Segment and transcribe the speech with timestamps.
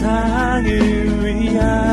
[0.00, 1.89] 세상을 위한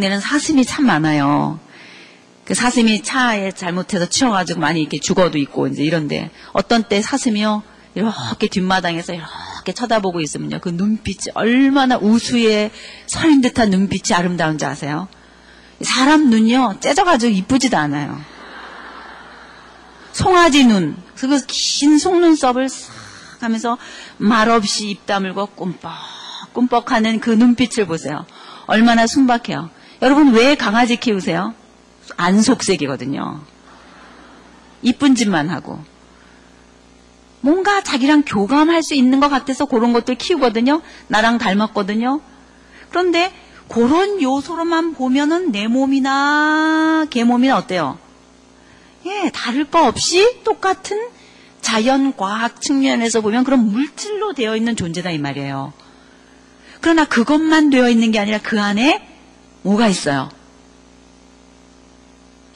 [0.00, 1.60] 동네는 사슴이 참 많아요.
[2.46, 7.62] 그 사슴이 차에 잘못해서 치워가지고 많이 이렇게 죽어도 있고 이제 이런데 어떤 때 사슴이요
[7.94, 12.70] 이렇게 뒷마당에서 이렇게 쳐다보고 있으면요 그 눈빛이 얼마나 우수에
[13.06, 15.06] 서린 듯한 눈빛이 아름다운지 아세요?
[15.82, 18.18] 사람 눈이요 째져가지고 이쁘지도 않아요.
[20.12, 23.76] 송아지 눈, 그 긴 속눈썹을 싹 하면서
[24.16, 25.90] 말없이 입 다물고 꿈뻑
[26.54, 28.24] 꿈뻑하는 그 눈빛을 보세요.
[28.66, 29.70] 얼마나 순박해요.
[30.02, 31.54] 여러분 왜 강아지 키우세요?
[32.16, 33.40] 안 속색이거든요.
[34.82, 35.78] 이쁜 짓만 하고.
[37.42, 40.82] 뭔가 자기랑 교감할 수 있는 것 같아서 그런 것들 키우거든요.
[41.08, 42.20] 나랑 닮았거든요.
[42.90, 43.32] 그런데
[43.68, 47.98] 그런 요소로만 보면은 내 몸이나 개 몸이나 어때요?
[49.06, 51.08] 예, 다를 거 없이 똑같은
[51.60, 55.72] 자연 과학 측면에서 보면 그런 물질로 되어 있는 존재다 이 말이에요.
[56.80, 59.09] 그러나 그것만 되어 있는 게 아니라 그 안에
[59.62, 60.30] 뭐가 있어요?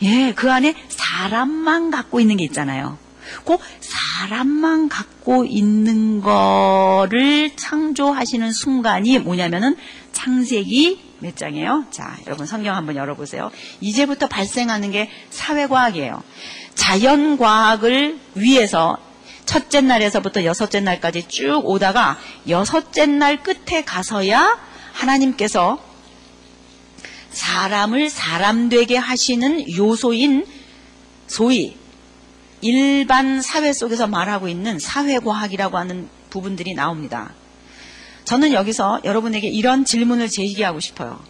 [0.03, 2.99] 예, 그 안에 사람만 갖고 있는 게 있잖아요.
[3.45, 9.77] 그 사람만 갖고 있는 거를 창조하시는 순간이 뭐냐면은
[10.13, 11.87] 창세기 몇 장이에요?
[11.91, 13.51] 자, 여러분 성경 한번 열어보세요.
[13.81, 16.23] 이제부터 발생하는 게 사회과학이에요.
[16.75, 18.99] 자연과학을 위해서
[19.47, 24.59] 첫째 날에서부터 여섯째 날까지 쭉 오다가 여섯째 날 끝에 가서야
[24.93, 25.79] 하나님께서
[27.35, 30.47] 사람을 사람 되게 하시는 요소인
[31.27, 31.77] 소위
[32.61, 37.35] 일반 사회 속에서 말하고 있는 사회과학이라고 하는 부분들이 나옵니다.
[38.25, 41.21] 저는 여기서 여러분에게 이런 질문을 제기하고 싶어요.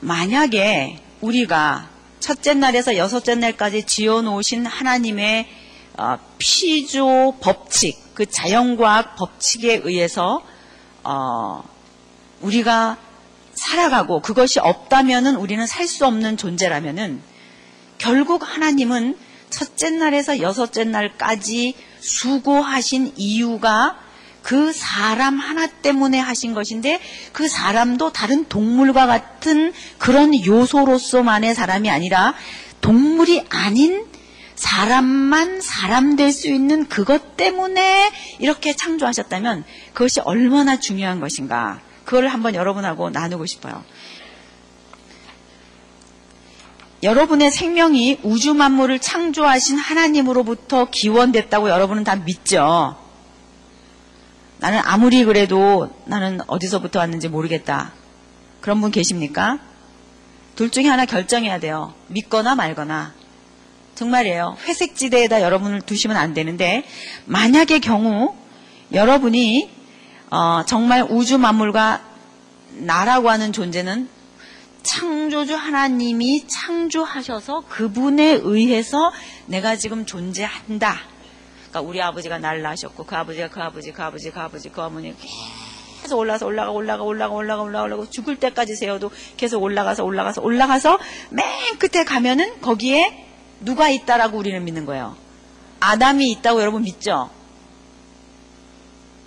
[0.00, 1.90] 만약에 우리가
[2.20, 5.48] 첫째 날에서 여섯째 날까지 지어놓으신 하나님의
[5.96, 10.44] 어, 피조 법칙, 그 자연과학 법칙에 의해서
[11.02, 11.64] 어,
[12.40, 12.96] 우리가
[13.68, 17.20] 살아가고 그것이 없다면은 우리는 살 수 없는 존재라면은
[17.96, 19.16] 결국 하나님은
[19.50, 23.98] 첫째 날에서 여섯째 날까지 수고하신 이유가
[24.42, 27.00] 그 사람 하나 때문에 하신 것인데
[27.32, 32.34] 그 사람도 다른 동물과 같은 그런 요소로서만의 사람이 아니라
[32.80, 34.06] 동물이 아닌
[34.54, 39.64] 사람만 사람 될 수 있는 그것 때문에 이렇게 창조하셨다면
[39.94, 41.80] 그것이 얼마나 중요한 것인가.
[42.08, 43.84] 그걸 한번 여러분하고 나누고 싶어요.
[47.02, 52.96] 여러분의 생명이 우주 만물을 창조하신 하나님으로부터 기원됐다고 여러분은 다 믿죠?
[54.56, 57.92] 나는 아무리 그래도 나는 어디서부터 왔는지 모르겠다.
[58.62, 59.58] 그런 분 계십니까?
[60.56, 61.92] 둘 중에 하나 결정해야 돼요.
[62.06, 63.12] 믿거나 말거나.
[63.96, 64.56] 정말이에요.
[64.64, 66.84] 회색 지대에다 여러분을 두시면 안 되는데
[67.26, 68.34] 만약의 경우
[68.94, 69.77] 여러분이
[70.30, 72.02] 어, 정말 우주 만물과
[72.72, 74.08] 나라고 하는 존재는
[74.82, 79.12] 창조주 하나님이 창조하셔서 그분에 의해서
[79.46, 80.98] 내가 지금 존재한다.
[81.68, 85.14] 그러니까 우리 아버지가 날 낳으셨고 그 아버지가 그 아버지 그 아버지 그 아버지 그 어머니
[86.02, 90.98] 계속 올라가서 올라가 올라가 올라가 올라가 올라가 올라가 죽을 때까지 세워도 계속 올라가서 올라가서 올라가서
[91.30, 91.46] 맨
[91.78, 93.26] 끝에 가면은 거기에
[93.60, 95.16] 누가 있다라고 우리는 믿는 거예요.
[95.80, 97.30] 아담이 있다고 여러분 믿죠?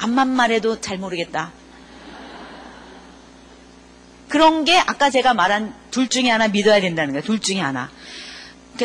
[0.02, 1.52] 암만 말해도 잘 모르겠다.
[4.28, 7.24] 그런 게 아까 제가 말한 둘 중에 하나 믿어야 된다는 거예요.
[7.24, 7.90] 둘 중에 하나.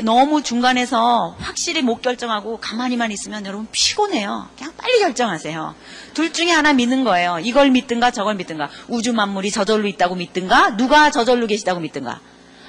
[0.05, 4.49] 너무 중간에서 확실히 못 결정하고 가만히만 있으면 여러분 피곤해요.
[4.59, 5.75] 그냥 빨리 결정하세요.
[6.13, 7.39] 둘 중에 하나 믿는 거예요.
[7.43, 8.69] 이걸 믿든가 저걸 믿든가.
[8.89, 12.21] 우주 만물이 저절로 있다고 믿든가 누가 저절로 계시다고 믿든가.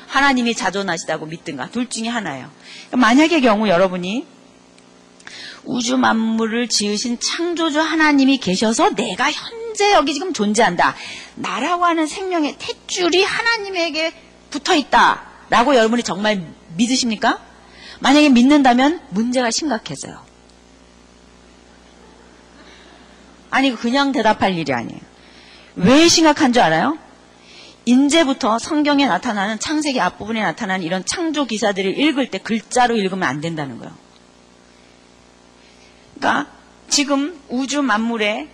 [0.08, 2.50] 하나님이 자존하시다고 믿든가 둘 중에 하나예요.
[2.92, 4.26] 만약의 경우 여러분이
[5.68, 10.96] 우주 만물을 지으신 창조주 하나님이 계셔서 내가 현재 여기 지금 존재한다.
[11.36, 14.14] 나라고 하는 생명의 탯줄이 하나님에게
[14.50, 15.24] 붙어 있다.
[15.50, 16.44] 라고 여러분이 정말
[16.76, 17.40] 믿으십니까?
[18.00, 20.26] 만약에 믿는다면 문제가 심각해져요.
[23.50, 25.00] 아니, 그냥 대답할 일이 아니에요.
[25.76, 26.98] 왜 심각한 줄 알아요?
[27.86, 33.80] 인제부터 성경에 나타나는 창세기 앞부분에 나타나는 이런 창조 기사들을 읽을 때 글자로 읽으면 안 된다는
[33.80, 34.07] 거예요.
[36.18, 36.48] 그러니까
[36.90, 38.50] 지금 우주 만물에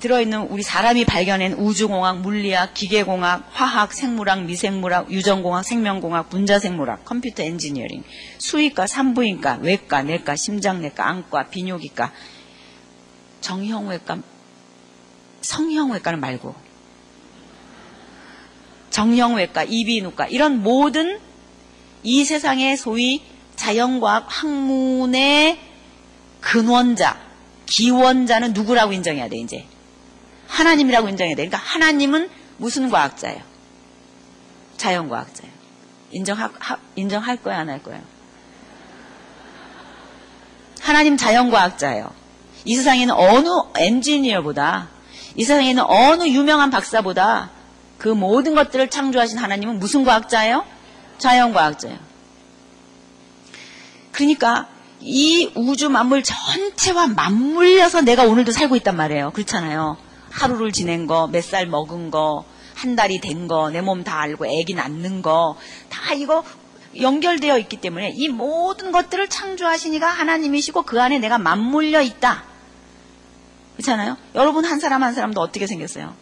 [0.00, 8.04] 들어있는 우리 사람이 발견한 우주공학, 물리학, 기계공학, 화학, 생물학, 미생물학, 유전공학, 생명공학, 분자생물학, 컴퓨터 엔지니어링,
[8.38, 12.12] 수의과, 산부인과, 외과, 내과, 심장내과, 안과, 비뇨기과,
[13.40, 14.18] 정형외과,
[15.40, 16.54] 성형외과는 말고
[18.90, 21.18] 정형외과, 이비인후과 이런 모든
[22.04, 23.22] 이 세상의 소위
[23.56, 25.67] 자연과학 학문의
[26.40, 27.18] 근원자,
[27.66, 29.66] 기원자는 누구라고 인정해야 돼 이제
[30.48, 31.46] 하나님이라고 인정해야 돼.
[31.46, 33.42] 그러니까 하나님은 무슨 과학자예요?
[34.76, 35.52] 자연과학자예요.
[36.10, 36.50] 인정하,
[36.96, 38.00] 인정할 거야, 안 할 거예요?
[40.80, 42.10] 하나님 자연과학자예요.
[42.64, 44.88] 이 세상에 있는 어느 엔지니어보다,
[45.36, 47.50] 이 세상에 있는 어느 유명한 박사보다
[47.98, 50.64] 그 모든 것들을 창조하신 하나님은 무슨 과학자예요?
[51.18, 51.98] 자연과학자예요.
[54.12, 54.68] 그러니까
[55.00, 59.30] 이 우주 만물 전체와 맞물려서 내가 오늘도 살고 있단 말이에요.
[59.32, 59.96] 그렇잖아요.
[60.30, 64.46] 하루를 지낸 거, 몇 살 먹은 거, 한 달이 된 거, 내 몸 다 알고
[64.46, 65.56] 애기 낳는 거,
[65.88, 66.44] 다 이거
[67.00, 72.44] 연결되어 있기 때문에 이 모든 것들을 창조하시니가 하나님이시고 그 안에 내가 맞물려 있다.
[73.76, 74.16] 그렇잖아요?
[74.34, 76.14] 여러분 한 사람 한 사람도 어떻게 생겼어요?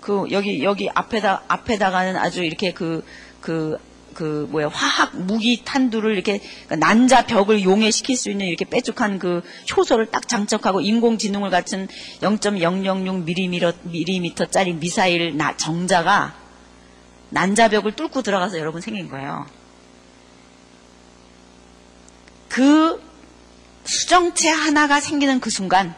[0.00, 3.04] 그 여기 여기 앞에다 앞에다가는 아주 이렇게 그그
[3.40, 3.78] 그,
[4.18, 9.42] 그 뭐야 화학 무기 탄두를 이렇게 난자 벽을 용해시킬 수 있는 이렇게 빼죽한 그
[9.76, 11.86] 효소를 딱 장착하고 인공지능을 갖춘
[12.20, 16.34] 0.006mm 짜리 미사일 나, 정자가
[17.30, 19.46] 난자 벽을 뚫고 들어가서 여러분 생긴 거예요.
[22.48, 23.00] 그
[23.84, 25.94] 수정체 하나가 생기는 그 순간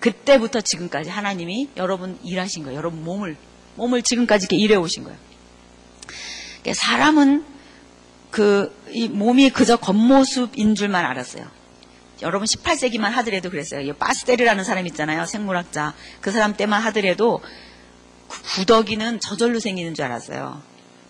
[0.00, 2.78] 그때부터 지금까지 하나님이 여러분 일하신 거예요.
[2.78, 3.36] 여러분 몸을
[3.74, 5.33] 몸을 지금까지 이렇게 일해 오신 거예요.
[6.72, 7.44] 사람은
[8.30, 11.46] 그, 이 몸이 그저 겉모습인 줄만 알았어요.
[12.22, 13.80] 여러분 18세기만 하더라도 그랬어요.
[13.80, 15.26] 이 파스텔이라는 사람 있잖아요.
[15.26, 15.94] 생물학자.
[16.20, 17.42] 그 사람 때만 하더라도
[18.54, 20.62] 구더기는 저절로 생기는 줄 알았어요.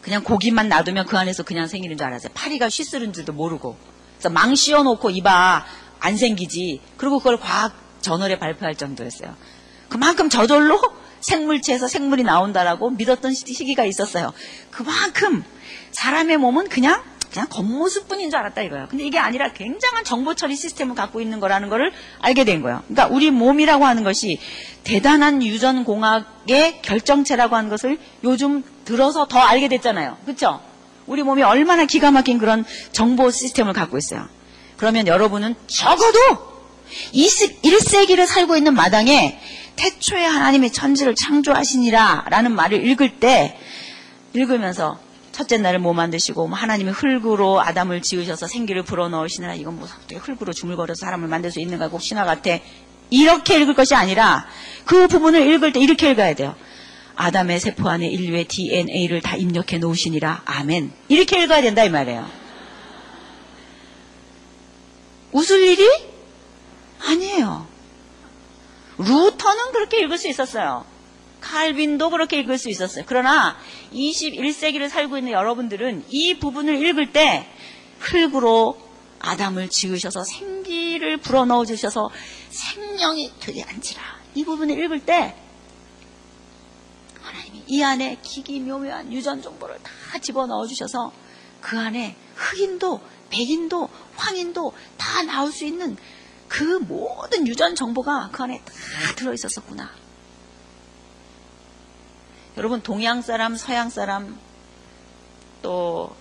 [0.02, 2.32] 그냥 고기만 놔두면 그 안에서 그냥 생기는 줄 알았어요.
[2.34, 3.76] 파리가 쉬스른 줄도 모르고.
[4.16, 5.64] 그래서 망 씌워놓고 이봐
[6.00, 6.80] 안 생기지.
[6.96, 9.34] 그리고 그걸 과학 저널에 발표할 정도였어요.
[9.88, 10.80] 그만큼 저절로
[11.25, 14.32] 생물체에서 생물이 나온다라고 믿었던 시기가 있었어요.
[14.71, 15.44] 그만큼
[15.93, 18.87] 사람의 몸은 그냥 그냥 겉모습뿐인 줄 알았다 이거예요.
[18.88, 22.82] 근데 이게 아니라 굉장한 정보 처리 시스템을 갖고 있는 거라는 거를 알게 된 거예요.
[22.87, 24.38] 그러니까 우리 몸이라고 하는 것이
[24.85, 30.19] 대단한 유전 공학의 결정체라고 하는 것을 요즘 들어서 더 알게 됐잖아요.
[30.25, 30.61] 그렇죠?
[31.06, 34.29] 우리 몸이 얼마나 기가 막힌 그런 정보 시스템을 갖고 있어요.
[34.76, 36.55] 그러면 여러분은 적어도
[37.12, 39.41] 21세기를 살고 있는 마당에
[39.76, 43.59] 태초에 하나님의 천지를 창조하시니라 라는 말을 읽을 때
[44.32, 44.99] 읽으면서
[45.32, 50.53] 첫째 날을 뭐 만드시고 뭐 하나님이 흙으로 아담을 지으셔서 생기를 불어넣으시느라 이건 뭐 어떻게 흙으로
[50.53, 52.59] 중물거려서 사람을 만들 수 있는가 꼭 신화 같아
[53.11, 54.47] 이렇게 읽을 것이 아니라
[54.85, 56.55] 그 부분을 읽을 때 이렇게 읽어야 돼요.
[57.17, 62.29] 아담의 세포 안에 인류의 DNA를 다 입력해 놓으시니라 아멘 이렇게 읽어야 된다 이 말이에요.
[65.32, 65.85] 웃을 일이
[67.05, 67.74] 아니에요.
[68.99, 70.85] 루터는 그렇게 읽을 수 있었어요.
[71.41, 73.05] 칼빈도 그렇게 읽을 수 있었어요.
[73.06, 73.56] 그러나
[73.93, 77.47] 21세기를 살고 있는 여러분들은 이 부분을 읽을 때
[77.99, 78.80] 흙으로
[79.18, 82.11] 아담을 지으셔서 생기를 불어넣어 주셔서
[82.50, 84.02] 생명이 되게 앉히라.
[84.35, 85.37] 이 부분을 읽을 때
[87.23, 91.12] 하나님이 이 안에 기기묘묘한 유전 정보를 다 집어넣어 주셔서
[91.61, 95.97] 그 안에 흑인도 백인도 황인도 다 나올 수 있는
[96.48, 98.72] 그 모든 유전 정보가 그 안에 다
[99.16, 99.90] 들어있었었구나.
[102.56, 104.38] 여러분, 동양 사람, 서양 사람,
[105.62, 106.14] 또,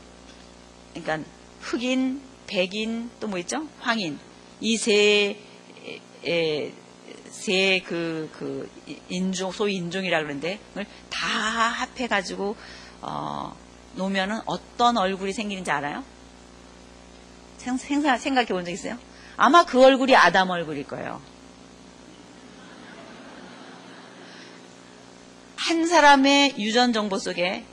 [0.93, 1.29] 그러니까
[1.61, 3.67] 흑인, 백인, 또 뭐 있죠?
[3.79, 4.17] 황인.
[4.59, 5.39] 이 세,
[7.29, 8.69] 세, 그, 그,
[9.09, 10.59] 인종, 소위 인종이라 그러는데,
[11.09, 12.55] 다 합해가지고,
[13.01, 13.55] 어,
[13.95, 16.03] 놓으면은 어떤 얼굴이 생기는지 알아요?
[17.77, 18.97] 생각, 생각해 본 적 있어요?
[19.37, 21.21] 아마 그 얼굴이 아담 얼굴일 거예요.
[25.55, 27.65] 한 사람의 유전 정보 속에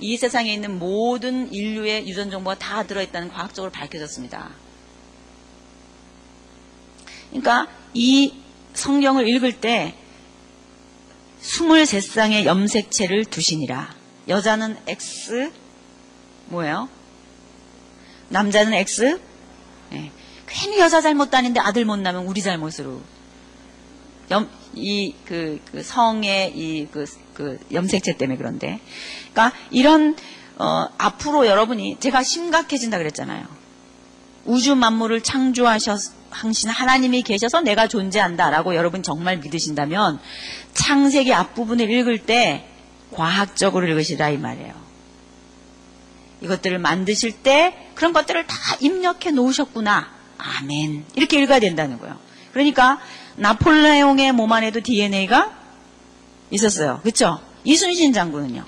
[0.00, 4.50] 이 세상에 있는 모든 인류의 유전 정보가 다 들어있다는 과학적으로 밝혀졌습니다.
[7.30, 8.34] 그러니까 이
[8.74, 9.94] 성경을 읽을 때
[11.42, 13.94] 23쌍의 염색체를 두시니라.
[14.28, 15.50] 여자는 X,
[16.46, 16.88] 뭐예요?
[18.28, 19.20] 남자는 X,
[19.90, 20.12] 네.
[20.48, 23.00] 괜히 여자 잘못도 아닌데 아들 못 나면 우리 잘못으로.
[24.74, 28.80] 이, 그, 그 성의 이, 그, 그 염색체 때문에 그런데.
[29.32, 30.16] 그러니까 이런
[30.56, 33.46] 어, 앞으로 여러분이 제가 심각해진다 그랬잖아요.
[34.44, 40.18] 우주 만물을 창조하신 하나님이 계셔서 내가 존재한다라고 여러분 정말 믿으신다면
[40.74, 42.66] 창세기 앞부분을 읽을 때
[43.12, 44.74] 과학적으로 읽으시라 이 말이에요.
[46.40, 50.17] 이것들을 만드실 때 그런 것들을 다 입력해 놓으셨구나.
[50.38, 51.04] 아멘.
[51.14, 52.18] 이렇게 읽어야 된다는 거예요.
[52.52, 52.98] 그러니까
[53.36, 55.56] 나폴레옹의 몸 안에도 DNA가
[56.50, 57.00] 있었어요.
[57.02, 57.40] 그렇죠?
[57.64, 58.64] 이순신 장군은요.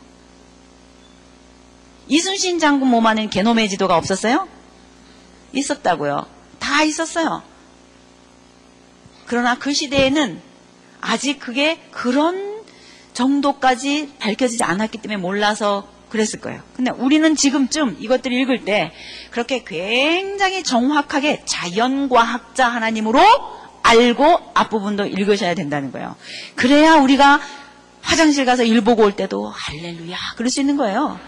[2.09, 4.49] 이순신 장군 몸 안에는 게노메 지도가 없었어요?
[5.53, 6.27] 있었다고요.
[6.59, 7.43] 다 있었어요.
[9.27, 10.41] 그러나 그 시대에는
[11.01, 12.63] 아직 그게 그런
[13.13, 16.61] 정도까지 밝혀지지 않았기 때문에 몰라서 그랬을 거예요.
[16.77, 18.93] 근데 우리는 지금쯤 이것들을 읽을 때
[19.31, 23.21] 그렇게 굉장히 정확하게 자연과학자 하나님으로
[23.83, 26.17] 알고 앞부분도 읽으셔야 된다는 거예요.
[26.55, 27.41] 그래야 우리가
[28.03, 31.19] 화장실 가서 일 보고 올 때도 할렐루야 그럴 수 있는 거예요.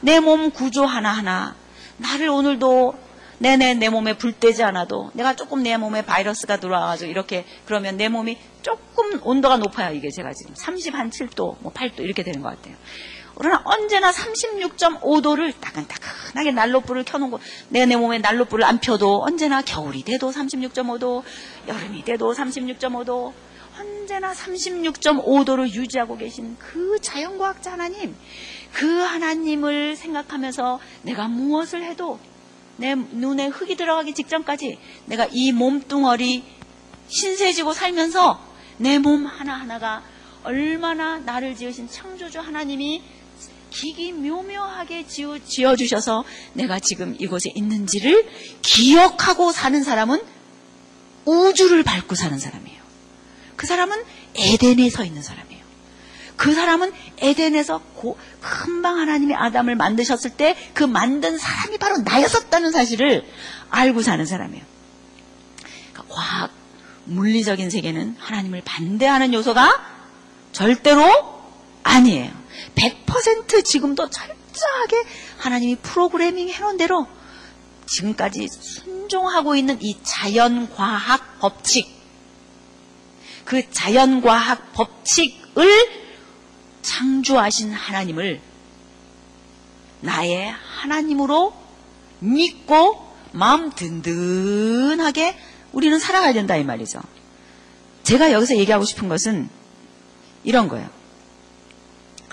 [0.00, 1.54] 내 몸 구조 하나하나
[1.96, 2.94] 나를 오늘도
[3.38, 8.08] 내내 내 몸에 불 떼지 않아도 내가 조금 내 몸에 바이러스가 들어와가지고 이렇게 그러면 내
[8.08, 9.94] 몸이 조금 온도가 높아요.
[9.94, 12.76] 이게 제가 지금 30 한 7도, 뭐 8도 이렇게 되는 것 같아요.
[13.36, 17.38] 그러나 언제나 36.5도를 따끈따끈하게 난로불을 켜놓은 거,
[17.68, 21.22] 내가 내 몸에 난로불을 안 펴도 언제나 겨울이 돼도 36.5도,
[21.66, 23.32] 여름이 돼도 36.5도,
[23.78, 28.14] 언제나 36.5도를 유지하고 계신 그 자연과학자 하나님,
[28.72, 32.20] 그 하나님을 생각하면서 내가 무엇을 해도
[32.76, 36.44] 내 눈에 흙이 들어가기 직전까지 내가 이 몸뚱어리
[37.08, 38.40] 신세지고 살면서
[38.78, 40.02] 내 몸 하나하나가
[40.42, 43.02] 얼마나 나를 지으신 창조주 하나님이
[43.74, 48.30] 기기 묘묘하게 지어, 지어 주셔서 내가 지금 이곳에 있는지를
[48.62, 50.22] 기억하고 사는 사람은
[51.24, 52.80] 우주를 밟고 사는 사람이에요.
[53.56, 54.00] 그 사람은
[54.36, 55.64] 에덴에 서 있는 사람이에요.
[56.36, 63.24] 그 사람은 에덴에서 고, 금방 하나님이 아담을 만드셨을 때 그 만든 사람이 바로 나였었다는 사실을
[63.70, 64.64] 알고 사는 사람이에요.
[65.92, 66.50] 그러니까 과학,
[67.06, 69.84] 물리적인 세계는 하나님을 반대하는 요소가
[70.52, 71.02] 절대로
[71.82, 72.43] 아니에요.
[72.74, 75.04] 100% 지금도 철저하게
[75.38, 77.06] 하나님이 프로그래밍 해놓은 대로
[77.86, 81.88] 지금까지 순종하고 있는 이 자연과학 법칙,
[83.44, 86.04] 그 자연과학 법칙을
[86.82, 88.40] 창조하신 하나님을
[90.00, 91.54] 나의 하나님으로
[92.20, 95.36] 믿고 마음 든든하게
[95.72, 97.00] 우리는 살아가야 된다 이 말이죠.
[98.04, 99.48] 제가 여기서 얘기하고 싶은 것은
[100.44, 100.88] 이런 거예요.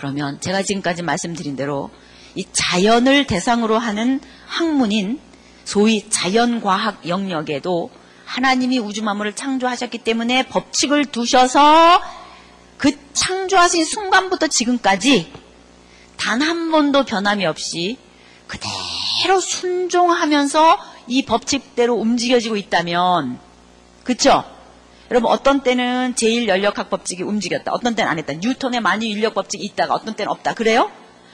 [0.02, 1.92] 그러면 제가 지금까지 말씀드린 대로
[2.34, 5.20] 이 자연을 대상으로 하는 학문인
[5.64, 7.92] 소위 자연과학 영역에도
[8.26, 12.02] 하나님이 우주 만물을 창조하셨기 때문에 법칙을 두셔서
[12.78, 15.32] 그 창조하신 순간부터 지금까지
[16.18, 18.00] 단 한 번도 변함이 없이
[18.48, 20.80] 그대로 순종하면서
[21.10, 23.40] 이 법칙대로 움직여지고 있다면
[24.04, 24.44] 그쵸?
[25.12, 27.74] 여러분 어떤 때는 제1연력학 법칙이 움직였다.
[27.74, 28.34] 어떤 때는 안 했다.
[28.34, 30.54] 뉴턴의 만유 인력 법칙이 있다가 어떤 때는 없다.
[30.54, 30.90] 그래요?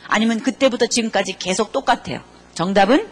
[0.07, 2.21] 아니면 그때부터 지금까지 계속 똑같아요.
[2.55, 3.07] 정답은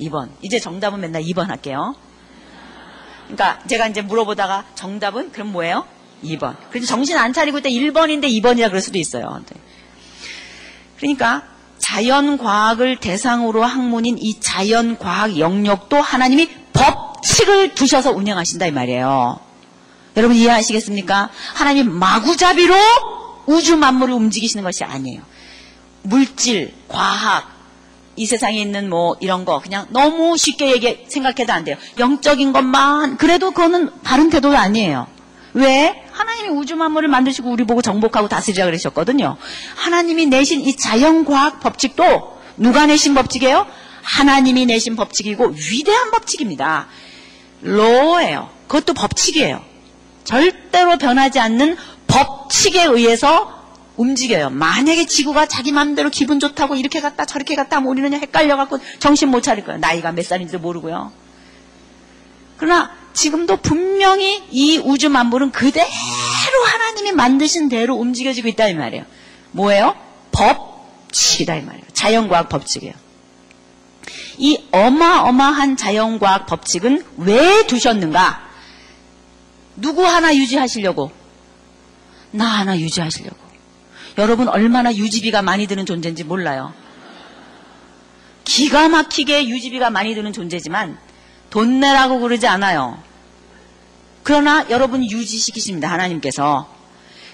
[0.00, 0.30] 2번.
[0.40, 1.94] 이제 정답은 맨날 2번 할게요.
[3.24, 5.86] 그러니까 제가 이제 물어보다가 정답은 그럼 뭐예요?
[6.24, 6.56] 2번.
[6.70, 9.42] 그래서 정신 안 차리고 있다 1번인데 2번이라 그럴 수도 있어요.
[9.46, 9.60] 네.
[10.96, 11.46] 그러니까
[11.76, 16.63] 자연과학을 대상으로 학문인 이 자연과학 영역도 하나님이
[17.24, 19.40] 법칙을 두셔서 운영하신다 이 말이에요.
[20.16, 21.30] 여러분 이해하시겠습니까?
[21.54, 22.74] 하나님 마구잡이로
[23.46, 25.22] 우주 만물을 움직이시는 것이 아니에요.
[26.02, 27.50] 물질, 과학,
[28.16, 31.76] 이 세상에 있는 뭐 이런 거 그냥 너무 쉽게 얘기 생각해도 안 돼요.
[31.98, 35.08] 영적인 것만 그래도 그거는 바른 태도가 아니에요.
[35.54, 36.04] 왜?
[36.12, 39.36] 하나님이 우주 만물을 만드시고 우리 보고 정복하고 다스리라 그러셨거든요.
[39.76, 43.66] 하나님이 내신 이 자연과학 법칙도 누가 내신 법칙이에요?
[44.02, 46.86] 하나님이 내신 법칙이고 위대한 법칙입니다.
[47.64, 48.50] 로예요.
[48.68, 49.62] 그것도 법칙이에요.
[50.22, 53.52] 절대로 변하지 않는 법칙에 의해서
[53.96, 54.50] 움직여요.
[54.50, 59.42] 만약에 지구가 자기 마음대로 기분 좋다고 이렇게 갔다 저렇게 갔다 하면 우리는 헷갈려갖고 정신 못
[59.42, 59.80] 차릴 거예요.
[59.80, 61.12] 나이가 몇 살인지도 모르고요.
[62.56, 65.86] 그러나 지금도 분명히 이 우주 만물은 그대로
[66.66, 69.04] 하나님이 만드신 대로 움직여지고 있다 이 말이에요.
[69.52, 69.96] 뭐예요?
[70.32, 71.84] 법칙이다 이 말이에요.
[71.92, 73.03] 자연과학 법칙이에요.
[74.38, 78.42] 이 어마어마한 자연과학 법칙은 왜 두셨는가?
[79.76, 81.10] 누구 하나 유지하시려고?
[82.30, 83.36] 나 하나 유지하시려고.
[84.18, 86.72] 여러분 얼마나 유지비가 많이 드는 존재인지 몰라요.
[88.44, 90.98] 기가 막히게 유지비가 많이 드는 존재지만
[91.50, 93.02] 돈 내라고 그러지 않아요.
[94.22, 95.90] 그러나 여러분 유지시키십니다.
[95.90, 96.72] 하나님께서.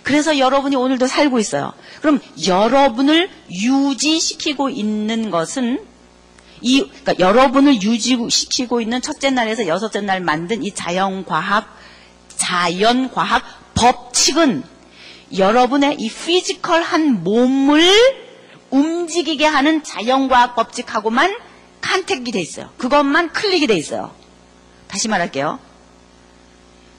[0.03, 1.73] 그래서 여러분이 오늘도 살고 있어요.
[2.01, 5.85] 그럼 여러분을 유지시키고 있는 것은
[6.62, 11.79] 이 그러니까 여러분을 유지시키고 있는 첫째 날에서 여섯째 날 만든 이 자연과학
[12.37, 14.62] 자연과학 법칙은
[15.37, 17.83] 여러분의 이 physical한 몸을
[18.71, 21.35] 움직이게 하는 자연과학 법칙하고만
[21.81, 22.71] contact이 돼 있어요.
[22.76, 24.14] 그것만 클릭이 돼 있어요.
[24.88, 25.59] 다시 말할게요.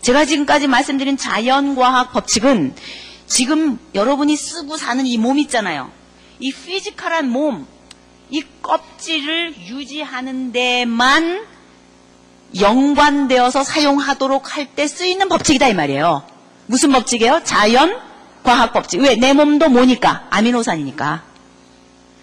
[0.01, 2.73] 제가 지금까지 말씀드린 자연과학 법칙은
[3.27, 5.91] 지금 여러분이 쓰고 사는 이 몸 있잖아요.
[6.39, 7.67] 이 physical한 몸,
[8.31, 11.45] 이 껍질을 유지하는 데만
[12.59, 16.23] 연관되어서 사용하도록 할 때 쓰이는 법칙이다 이 말이에요.
[16.65, 17.41] 무슨 법칙이에요?
[17.43, 17.99] 자연
[18.43, 19.01] 과학 법칙.
[19.01, 19.15] 왜?
[19.15, 20.27] 내 몸도 뭐니까?
[20.29, 21.23] 아미노산이니까.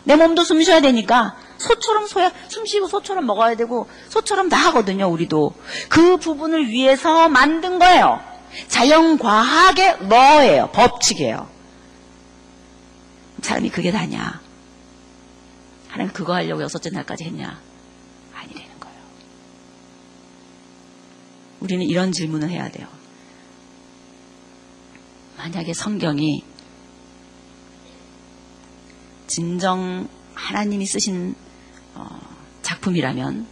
[0.05, 5.07] 내 몸도 숨 쉬어야 되니까 소처럼 소야 숨 쉬고 소처럼 먹어야 되고 소처럼 다 하거든요,
[5.09, 5.55] 우리도.
[5.89, 8.21] 그 부분을 위해서 만든 거예요.
[8.69, 10.71] 자연 과학의 뭐예요?
[10.73, 11.49] 법칙이에요.
[13.43, 14.41] 사람이 그게 다냐?
[15.89, 17.61] 하나님 그거 하려고 여섯째 날까지 했냐?
[18.35, 18.99] 아니라는 거예요.
[21.61, 22.87] 우리는 이런 질문을 해야 돼요.
[25.37, 26.43] 만약에 성경이
[29.27, 31.35] 진정 하나님이 쓰신
[31.95, 32.21] 어,
[32.63, 33.47] 작품이라면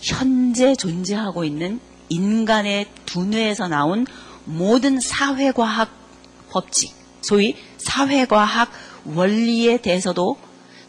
[0.00, 4.06] 현재 존재하고 있는 인간의 두뇌에서 나온
[4.44, 5.90] 모든 사회과학
[6.50, 8.70] 법칙, 소위 사회과학
[9.04, 10.36] 원리에 대해서도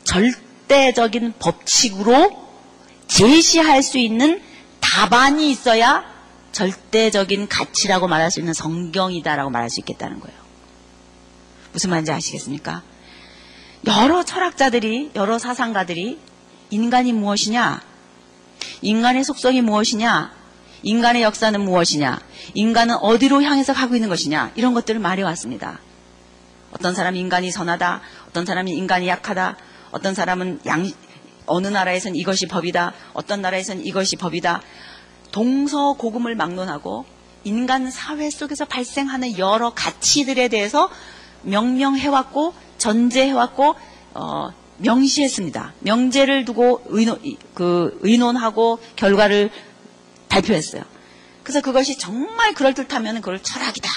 [0.04, 0.34] 절
[0.74, 2.32] 대적인 법칙으로
[3.08, 4.42] 제시할 수 있는
[4.80, 6.04] 답안이 있어야
[6.52, 10.36] 절대적인 가치라고 말할 수 있는 성경이다라고 말할 수 있겠다는 거예요.
[11.74, 12.82] 무슨 말인지 아시겠습니까?
[13.86, 16.20] 여러 철학자들이, 여러 사상가들이
[16.72, 17.80] 인간이 무엇이냐?
[18.82, 20.34] 인간의 속성이 무엇이냐?
[20.82, 22.20] 인간의 역사는 무엇이냐?
[22.56, 24.54] 인간은 어디로 향해서 가고 있는 것이냐?
[24.56, 25.80] 이런 것들을 말해왔습니다.
[26.72, 29.56] 어떤 사람이 인간이 선하다, 어떤 사람이 인간이 약하다,
[29.94, 30.92] 어떤 사람은 양,
[31.46, 34.62] 어느 나라에선 이것이 법이다, 어떤 나라에선 이것이 법이다.
[35.32, 37.06] 동서고금을 막론하고
[37.44, 40.90] 인간 사회 속에서 발생하는 여러 가치들에 대해서
[41.44, 43.76] 명명해왔고 전제해왔고
[44.16, 45.74] 어, 명시했습니다.
[45.80, 47.20] 명제를 두고 의논,
[47.54, 49.52] 그 의논하고 결과를
[50.30, 50.84] 발표했어요.
[51.44, 53.90] 그래서 그것이 정말 그럴듯하면 그걸 철학이다.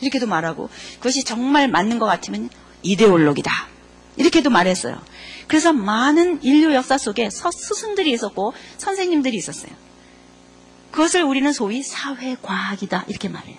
[0.00, 2.50] 이렇게도 말하고 그것이 정말 맞는 것 같으면
[2.82, 3.71] 이데올로기다.
[4.16, 5.00] 이렇게도 말했어요.
[5.48, 9.72] 그래서 많은 인류 역사 속에 스승들이 있었고 선생님들이 있었어요.
[10.90, 13.06] 그것을 우리는 소위 사회과학이다.
[13.08, 13.56] 이렇게 말해요.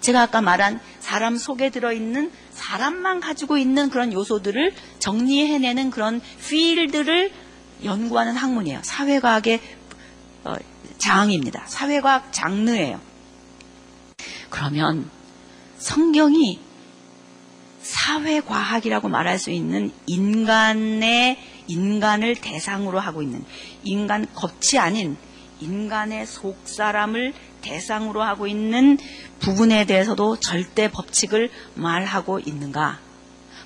[0.00, 7.32] 제가 아까 말한 사람 속에 들어있는 사람만 가지고 있는 그런 요소들을 정리해내는 그런 필드를
[7.84, 8.80] 연구하는 학문이에요.
[8.82, 9.60] 사회과학의
[10.44, 10.54] 어,
[10.98, 11.64] 장입니다.
[11.66, 13.00] 사회과학 장르예요.
[14.50, 15.08] 그러면
[15.78, 16.60] 성경이
[17.82, 23.44] 사회과학이라고 말할 수 있는 인간의 인간을 대상으로 하고 있는
[23.84, 25.16] 인간 겉이 아닌
[25.60, 28.98] 인간의 속 사람을 대상으로 하고 있는
[29.38, 32.98] 부분에 대해서도 절대 법칙을 말하고 있는가?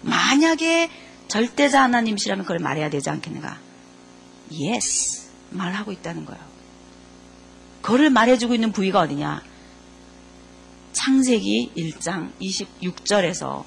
[0.02, 0.90] 만약에
[1.28, 3.58] 절대자 하나님이시라면 그걸 말해야 되지 않겠는가?
[4.52, 5.30] Yes.
[5.50, 6.40] 말하고 있다는 거예요.
[7.80, 9.42] 그거를 말해주고 있는 부위가 어디냐?
[10.92, 13.64] 창세기 1장 26절에서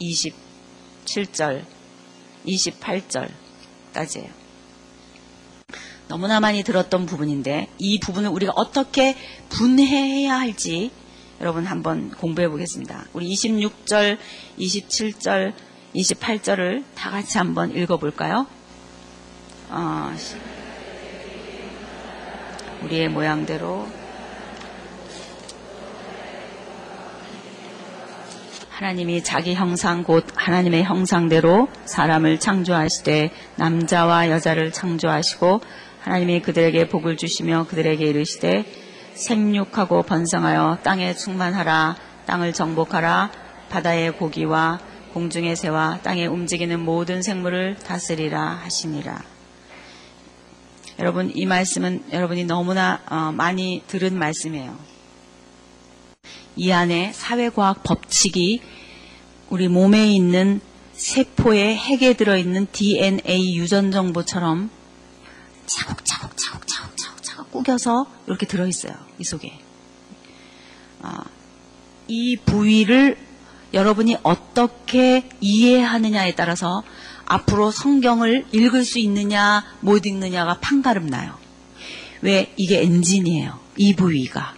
[0.00, 1.64] 27절,
[2.46, 4.30] 28절까지예요.
[6.08, 9.16] 너무나 많이 들었던 부분인데 이 부분을 우리가 어떻게
[9.48, 10.90] 분해해야 할지
[11.40, 13.06] 여러분 한번 공부해 보겠습니다.
[13.12, 14.18] 우리 26절,
[14.58, 15.52] 27절,
[15.94, 18.46] 28절을 다 같이 한번 읽어 볼까요?
[19.70, 20.12] 어,
[22.82, 23.88] 우리의 모양대로
[28.74, 35.60] 하나님이 자기 형상 곧 하나님의 형상대로 사람을 창조하시되 남자와 여자를 창조하시고
[36.00, 38.64] 하나님이 그들에게 복을 주시며 그들에게 이르시되
[39.14, 41.94] 생육하고 번성하여 땅에 충만하라
[42.26, 43.30] 땅을 정복하라
[43.70, 44.80] 바다의 고기와
[45.12, 49.22] 공중의 새와 땅에 움직이는 모든 생물을 다스리라 하시니라.
[50.98, 54.93] 여러분 이 말씀은 여러분이 너무나 어, 많이 들은 말씀이에요.
[56.56, 58.60] 이 안에 사회과학 법칙이
[59.50, 60.60] 우리 몸에 있는
[60.92, 64.70] 세포의 핵에 들어있는 DNA 유전 정보처럼
[65.66, 68.94] 차곡차곡 차곡차곡 차곡차곡 꾸겨서 이렇게 들어있어요.
[69.18, 69.58] 이 속에.
[71.02, 71.24] 아,
[72.06, 73.16] 이 부위를
[73.72, 76.82] 여러분이 어떻게 이해하느냐에 따라서
[77.26, 81.36] 앞으로 성경을 읽을 수 있느냐 못 읽느냐가 판가름 나요.
[82.20, 83.58] 왜 이게 엔진이에요.
[83.76, 84.54] 이 부위가.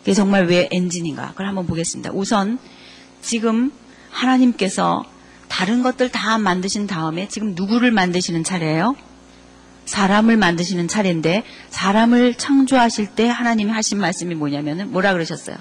[0.00, 1.30] 그게 정말 왜 엔진인가?
[1.30, 2.10] 그걸 한번 보겠습니다.
[2.12, 2.58] 우선
[3.22, 3.70] 지금
[4.10, 5.04] 하나님께서
[5.48, 8.96] 다른 것들 다 만드신 다음에 지금 누구를 만드시는 차례예요?
[9.84, 15.56] 사람을 만드시는 차례인데 사람을 창조하실 때 하나님이 하신 말씀이 뭐냐면은 뭐라 그러셨어요?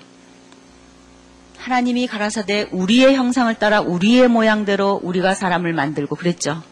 [1.57, 6.63] 하나님이 가라사대 우리의 형상을 따라 우리의 모양대로 우리가 사람을 만들고 그랬죠.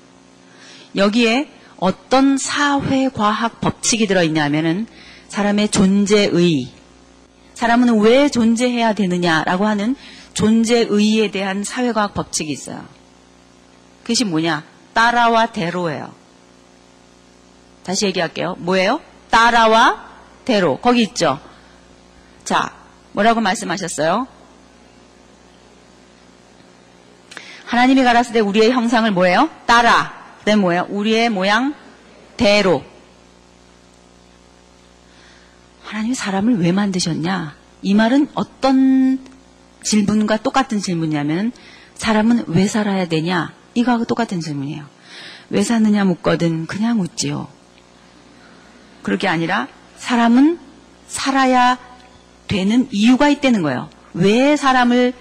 [0.96, 4.88] 여기에 어떤 사회과학 법칙이 들어있냐면은
[5.28, 6.72] 사람의 존재의,
[7.58, 9.96] 사람은 왜 존재해야 되느냐라고 하는
[10.36, 12.86] 존재의에 대한 사회과학 법칙이 있어요.
[14.04, 14.64] 그것이 뭐냐?
[14.94, 16.14] 따라와 대로예요.
[17.84, 18.58] 다시 얘기할게요.
[18.60, 19.02] 뭐예요?
[19.32, 20.06] 따라와
[20.46, 20.78] 대로.
[20.78, 21.40] 거기 있죠?
[22.44, 22.74] 자,
[23.14, 24.28] 뭐라고 말씀하셨어요?
[27.66, 29.50] 하나님이 가라사대 때 우리의 형상을 뭐예요?
[29.66, 30.14] 따라.
[30.40, 30.86] 그 다음에 뭐예요?
[30.90, 31.74] 우리의 모양
[32.38, 32.84] 대로.
[35.88, 37.56] 하나님이 사람을 왜 만드셨냐?
[37.82, 39.20] 이 말은 어떤
[39.84, 41.54] 질문과 똑같은 질문이냐면
[41.96, 43.54] 사람은 왜 살아야 되냐?
[43.74, 44.86] 이거하고 똑같은 질문이에요.
[45.50, 47.48] 왜 사느냐 묻거든 그냥 묻지요.
[49.02, 50.60] 그렇게 아니라 사람은
[51.08, 51.78] 살아야
[52.50, 53.90] 되는 이유가 있다는 거예요.
[54.14, 55.14] 왜 사람을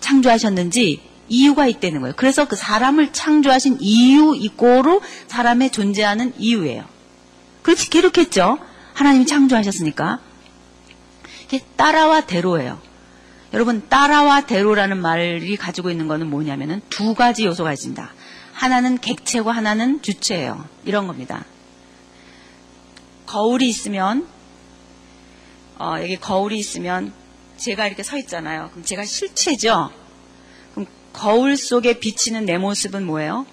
[0.00, 2.14] 창조하셨는지 이유가 있다는 거예요.
[2.16, 6.84] 그래서 그 사람을 창조하신 이유 이꼬로 사람의 존재하는 이유예요.
[7.62, 8.58] 그렇지, 그렇겠죠?
[8.96, 10.20] 하나님이 창조하셨으니까.
[11.44, 12.80] 이게 따라와 대로예요.
[13.52, 18.10] 여러분, 따라와 대로라는 말이 가지고 있는 거는 뭐냐면은 두 가지 요소가 있습니다.
[18.54, 20.66] 하나는 객체고 하나는 주체예요.
[20.86, 21.44] 이런 겁니다.
[23.26, 24.26] 거울이 있으면,
[25.78, 27.12] 어, 여기 거울이 있으면
[27.58, 28.70] 제가 이렇게 서 있잖아요.
[28.70, 29.90] 그럼 제가 실체죠?
[31.12, 33.46] 거울 속에 비치는 내 모습은 뭐예요?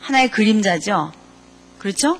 [0.00, 1.12] 하나의 그림자죠?
[1.78, 2.18] 그렇죠?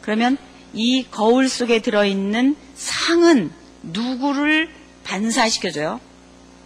[0.00, 0.38] 그러면
[0.72, 3.50] 이 거울 속에 들어있는 상은
[3.82, 4.70] 누구를
[5.04, 6.00] 반사시켜줘요?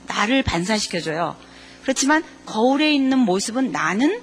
[0.06, 1.36] 나를 반사시켜줘요.
[1.82, 4.20] 그렇지만 거울에 있는 모습은 나는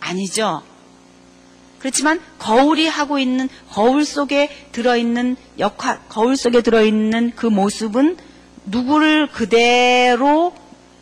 [0.00, 0.62] 아니죠.
[1.78, 8.16] 그렇지만 거울이 하고 있는 거울 속에 들어있는 역할, 거울 속에 들어있는 그 모습은
[8.66, 10.54] 누구를 그대로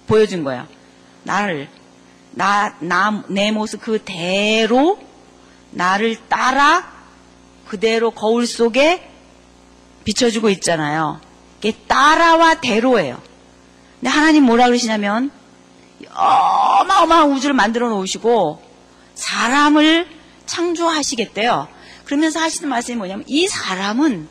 [0.07, 0.67] 보여준 거예요.
[1.23, 1.69] 나를
[2.33, 4.99] 나, 나, 내 모습 그대로
[5.71, 6.94] 나를 따라
[7.67, 9.11] 그대로 거울 속에
[10.05, 11.21] 비춰주고 있잖아요.
[11.59, 13.21] 이게 따라와 대로예요.
[14.01, 15.31] 근데 하나님 뭐라 그러시냐면
[16.13, 18.63] 어마어마한 우주를 만들어 놓으시고
[19.15, 20.07] 사람을
[20.47, 21.69] 창조하시겠대요.
[22.05, 24.29] 그러면서 하시는 말씀이 뭐냐면 이 사람은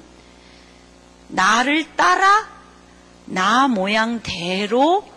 [1.29, 2.47] 나를 따라
[3.25, 5.07] 나 모양대로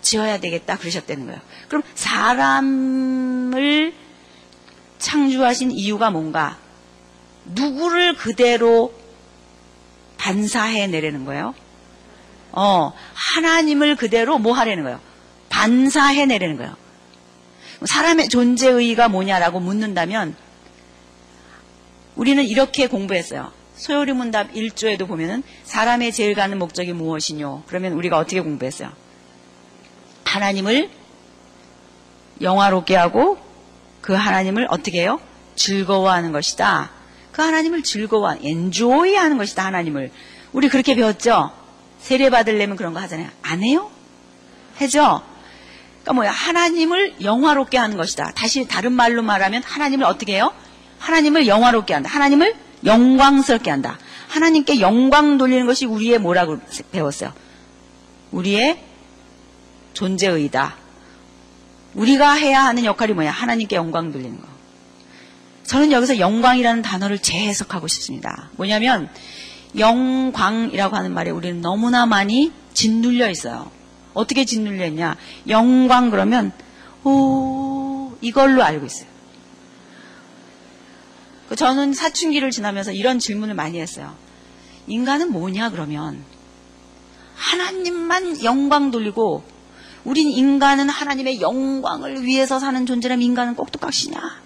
[0.00, 1.40] 지어야 되겠다 그러셨다는 거예요.
[1.68, 3.92] 그럼 사람을
[4.98, 6.56] 창조하신 이유가 뭔가?
[7.44, 8.92] 누구를 그대로
[10.18, 11.54] 반사해 내려는 거예요?
[12.52, 15.00] 어, 하나님을 그대로 뭐 하려는 거예요?
[15.48, 16.76] 반사해 내려는 거예요.
[17.84, 20.36] 사람의 존재의의가 뭐냐라고 묻는다면
[22.14, 23.50] 우리는 이렇게 공부했어요.
[23.74, 27.64] 소요리 문답 1조에도 보면은 사람의 제일 가는 목적이 무엇이뇨?
[27.66, 28.92] 그러면 우리가 어떻게 공부했어요?
[30.24, 30.90] 하나님을
[32.40, 33.38] 영화롭게 하고
[34.00, 35.20] 그 하나님을 어떻게 해요?
[35.56, 36.90] 즐거워하는 것이다.
[37.32, 40.10] 그 하나님을 즐거워, 엔조이 하는 것이다, 하나님을.
[40.52, 41.50] 우리 그렇게 배웠죠?
[41.98, 43.28] 세례 받으려면 그런 거 하잖아요.
[43.42, 43.90] 안 해요?
[44.80, 45.22] 해죠?
[46.02, 46.30] 그러니까 뭐야?
[46.30, 48.32] 하나님을 영화롭게 하는 것이다.
[48.34, 50.52] 다시 다른 말로 말하면 하나님을 어떻게 해요?
[50.98, 52.10] 하나님을 영화롭게 한다.
[52.10, 53.98] 하나님을 영광스럽게 한다.
[54.28, 56.58] 하나님께 영광 돌리는 것이 우리의 뭐라고
[56.90, 57.32] 배웠어요?
[58.32, 58.82] 우리의
[59.94, 60.74] 존재의다.
[61.94, 63.30] 우리가 해야 하는 역할이 뭐야?
[63.30, 64.51] 하나님께 영광 돌리는 거.
[65.64, 68.50] 저는 여기서 영광이라는 단어를 재해석하고 싶습니다.
[68.56, 69.08] 뭐냐면
[69.76, 73.70] 영광이라고 하는 말에 우리는 너무나 많이 짓눌려 있어요.
[74.14, 75.16] 어떻게 짓눌려 있냐?
[75.48, 76.52] 영광 그러면
[77.04, 79.08] 오 이걸로 알고 있어요.
[81.48, 84.14] 그 저는 사춘기를 지나면서 이런 질문을 많이 했어요.
[84.86, 86.24] 인간은 뭐냐 그러면
[87.34, 89.44] 하나님만 영광 돌리고
[90.04, 94.42] 우린 인간은 하나님의 영광을 위해서 사는 존재라면 인간은 꼭두각시냐?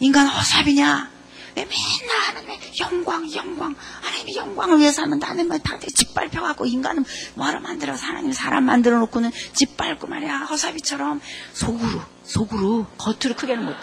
[0.00, 1.14] 인간은 허삽이냐?
[1.56, 7.04] 왜 맨날 하나님의 영광, 영광, 하나님의 영광을 위해서 사는 나는 뭐 당대 짓밟혀갖고 인간은
[7.34, 10.38] 뭐하러 만들어서 하나님 사람 만들어 놓고는 짓밟고 말이야.
[10.38, 11.20] 허사비처럼
[11.52, 13.78] 속으로, 속으로, 겉으로 크게는 못해.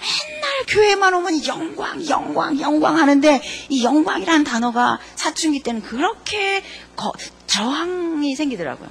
[0.00, 6.62] 맨날 교회만 오면 영광, 영광, 영광 하는데 이 영광이라는 단어가 사춘기 때는 그렇게
[6.94, 7.12] 거,
[7.48, 8.88] 저항이 생기더라고요.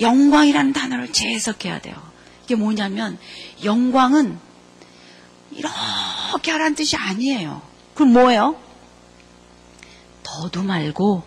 [0.00, 2.13] 영광이라는 단어를 재해석해야 돼요.
[2.44, 3.18] 이게 뭐냐면
[3.64, 4.38] 영광은
[5.50, 7.62] 이렇게 하라는 뜻이 아니에요.
[7.94, 8.60] 그럼 뭐예요?
[10.22, 11.22] 더도 말고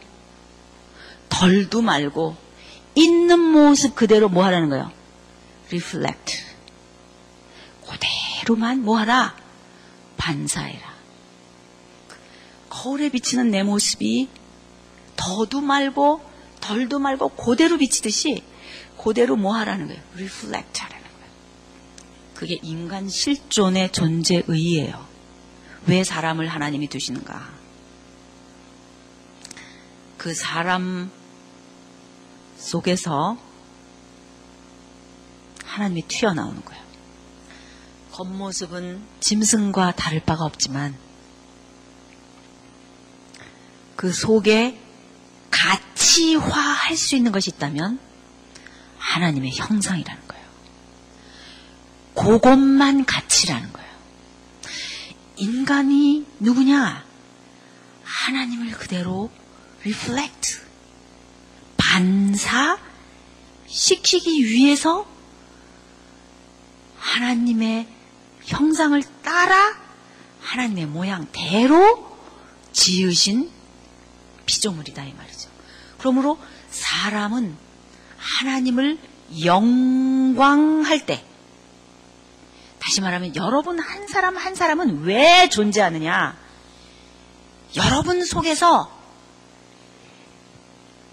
[1.29, 2.35] 덜도 말고
[2.95, 4.91] 있는 모습 그대로 뭐 하라는 거예요?
[5.67, 6.45] reflect.
[7.85, 9.35] 그대로만 뭐 하라?
[10.17, 10.97] 반사해라.
[12.69, 14.29] 거울에 비치는 내 모습이
[15.15, 16.21] 더도 말고
[16.59, 18.43] 덜도 말고 그대로 비치듯이
[19.01, 20.01] 그대로 뭐 하라는 거예요?
[20.15, 20.96] reflect 거예요.
[22.37, 25.07] 그게 인간 실존의 존재의예요.
[25.87, 27.49] 왜 사람을 하나님이 두시는가?
[30.19, 31.09] 그 사람
[32.57, 33.39] 속에서
[35.65, 36.83] 하나님이 튀어나오는 거예요.
[38.11, 40.95] 겉모습은 짐승과 다를 바가 없지만
[43.95, 44.79] 그 속에
[45.49, 47.99] 가치화할 수 있는 것이 있다면
[48.99, 50.36] 하나님의 형상이라는 거예요.
[52.17, 53.89] 그것만 가치라는 거예요.
[55.37, 57.05] 인간이 누구냐?
[58.03, 59.29] 하나님을 그대로
[59.81, 60.59] reflect,
[61.77, 62.79] 반사,
[63.67, 65.07] 시키기 위해서
[66.97, 67.87] 하나님의
[68.45, 69.77] 형상을 따라
[70.41, 72.17] 하나님의 모양대로
[72.71, 73.51] 지으신
[74.45, 75.49] 피조물이다 이 말이죠.
[75.99, 76.39] 그러므로
[76.71, 77.55] 사람은
[78.17, 78.97] 하나님을
[79.43, 81.23] 영광할 때
[82.87, 86.37] 다시 말하면 여러분 한 사람 한 사람은 왜 존재하느냐?
[87.75, 88.89] 여러분 속에서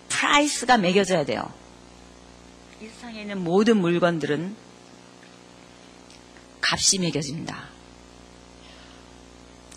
[0.09, 1.53] price가 매겨져야 돼요.
[2.81, 4.55] 이 세상에 있는 모든 물건들은
[6.61, 7.65] 값이 매겨진다.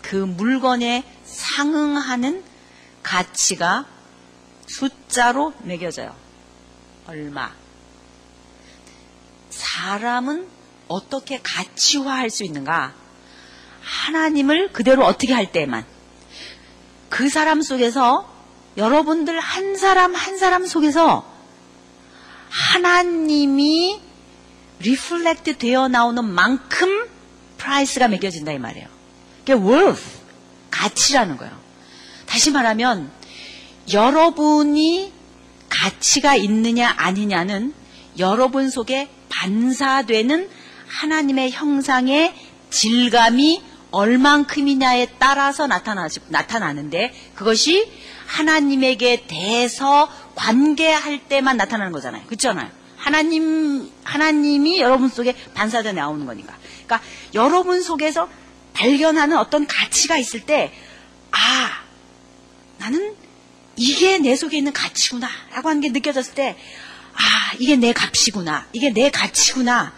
[0.00, 2.44] 그 물건에 상응하는
[3.02, 3.86] 가치가
[4.68, 6.14] 숫자로 매겨져요.
[7.08, 7.52] 얼마.
[9.50, 10.57] 사람은
[10.88, 12.94] 어떻게 가치화할 수 있는가?
[13.82, 15.84] 하나님을 그대로 어떻게 할 때만.
[17.08, 18.28] 그 사람 속에서
[18.76, 21.24] 여러분들 한 사람 한 사람 속에서
[22.50, 24.00] 하나님이
[24.80, 27.08] reflect 되어 나오는 만큼
[27.56, 28.86] price가 매겨진다 이 말이에요.
[29.40, 30.02] 그게 worth,
[30.70, 31.58] 가치라는 거예요.
[32.26, 33.10] 다시 말하면
[33.92, 35.12] 여러분이
[35.68, 37.74] 가치가 있느냐 아니냐는
[38.18, 40.48] 여러분 속에 반사되는
[40.88, 42.34] 하나님의 형상의
[42.70, 47.90] 질감이 얼만큼이냐에 따라서 나타나, 나타나는데 그것이
[48.26, 52.24] 하나님에게 대해서 관계할 때만 나타나는 거잖아요.
[52.26, 52.70] 그렇잖아요.
[52.96, 56.54] 하나님, 하나님이 여러분 속에 반사되어 나오는 거니까.
[56.84, 57.00] 그러니까
[57.32, 58.28] 여러분 속에서
[58.74, 60.72] 발견하는 어떤 가치가 있을 때,
[61.30, 61.82] 아,
[62.78, 63.14] 나는
[63.76, 65.28] 이게 내 속에 있는 가치구나.
[65.52, 66.56] 라고 하는 게 느껴졌을 때,
[67.14, 68.66] 아, 이게 내 값이구나.
[68.72, 69.92] 이게 내 가치구나.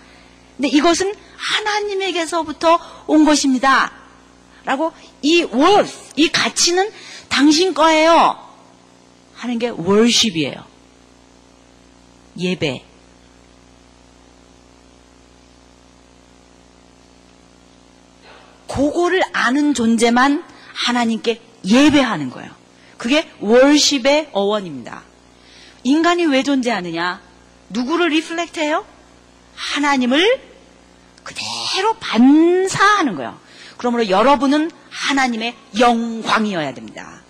[0.61, 3.93] 근데 이것은 하나님에게서부터 온 것입니다.
[4.67, 4.93] 라고
[5.23, 6.93] 이 worth, 이 가치는
[7.31, 8.39] 당신 거예요.
[9.37, 10.63] 하는 게 worship이에요.
[12.39, 12.85] 예배.
[18.69, 20.45] 그거를 아는 존재만
[20.75, 22.51] 하나님께 예배하는 거예요.
[22.99, 25.05] 그게 월십의 어원입니다.
[25.85, 27.23] 인간이 왜 존재하느냐?
[27.71, 28.85] 누구를 리플렉트해요?
[29.57, 30.50] 하나님을
[31.23, 33.39] 그대로 반사하는 거예요.
[33.77, 37.23] 그러므로 여러분은 하나님의 영광이어야 됩니다.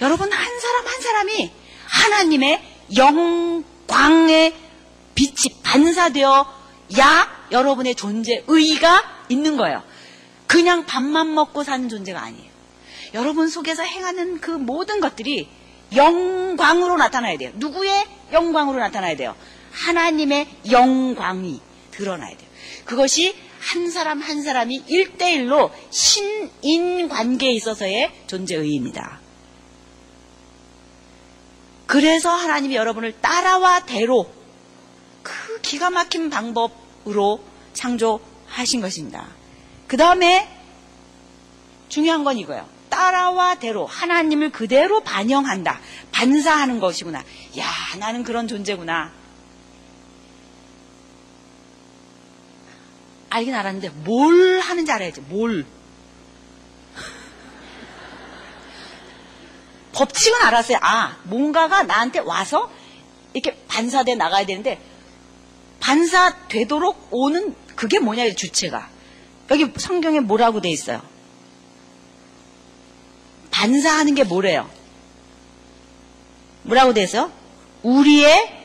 [0.00, 1.52] 여러분 한 사람 한 사람이
[1.86, 2.62] 하나님의
[2.96, 4.54] 영광의
[5.14, 6.60] 빛이 반사되어
[6.98, 9.82] 야 여러분의 존재 의의가 있는 거예요.
[10.46, 12.50] 그냥 밥만 먹고 사는 존재가 아니에요.
[13.14, 15.48] 여러분 속에서 행하는 그 모든 것들이
[15.94, 17.50] 영광으로 나타나야 돼요.
[17.54, 19.34] 누구의 영광으로 나타나야 돼요?
[19.72, 22.49] 하나님의 영광이 드러나야 돼요.
[22.84, 29.20] 그것이 한 사람 한 사람이 일대일로 신인 관계에 있어서의 존재의입니다.
[31.86, 34.32] 그래서 하나님이 여러분을 따라와 대로
[35.22, 39.26] 그 기가 막힌 방법으로 창조하신 것입니다.
[39.86, 40.48] 그 다음에
[41.88, 42.66] 중요한 건 이거예요.
[42.88, 45.80] 따라와 대로 하나님을 그대로 반영한다.
[46.12, 47.18] 반사하는 것이구나.
[47.58, 47.66] 야,
[47.98, 49.19] 나는 그런 존재구나.
[53.30, 55.22] 알긴 알았는데 뭘 하는지 알아야지.
[55.22, 55.64] 뭘.
[59.92, 60.78] 법칙은 알았어요.
[60.82, 62.70] 아, 뭔가가 나한테 와서
[63.32, 64.80] 이렇게 반사돼 나가야 되는데
[65.78, 68.88] 반사되도록 오는 그게 뭐냐, 주체가.
[69.50, 71.00] 여기 성경에 뭐라고 돼 있어요?
[73.50, 74.68] 반사하는 게 뭐래요?
[76.62, 77.32] 뭐라고 돼 있어요?
[77.82, 78.60] 우리의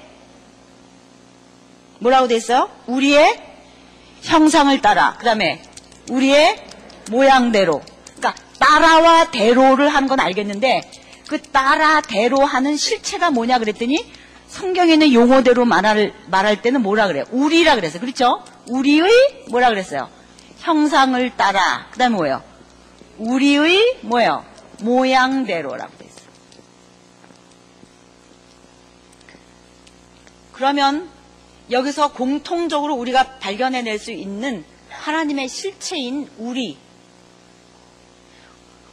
[1.99, 2.69] 뭐라고 돼 있어요?
[2.87, 3.44] 우리의
[4.25, 5.15] 형상을 따라.
[5.17, 5.61] 그 다음에
[6.09, 6.65] 우리의
[7.11, 7.81] 모양대로.
[8.17, 10.91] 그러니까 따라와 대로를 한건 알겠는데
[11.27, 14.11] 그 따라 대로 하는 실체가 뭐냐 그랬더니
[14.47, 17.23] 성경에는 용어대로 말할, 말할 때는 뭐라 그래요?
[17.31, 17.99] 우리라 그랬어요.
[17.99, 18.43] 그렇죠?
[18.67, 20.09] 우리의 뭐라 그랬어요?
[20.59, 21.87] 형상을 따라.
[21.91, 22.43] 그 다음에 뭐예요?
[23.17, 24.45] 우리의 뭐예요?
[24.81, 26.25] 모양대로라고 그랬어요.
[30.53, 31.14] 그러면
[31.71, 36.77] 여기서 공통적으로 우리가 발견해낼 수 있는 하나님의 실체인 우리.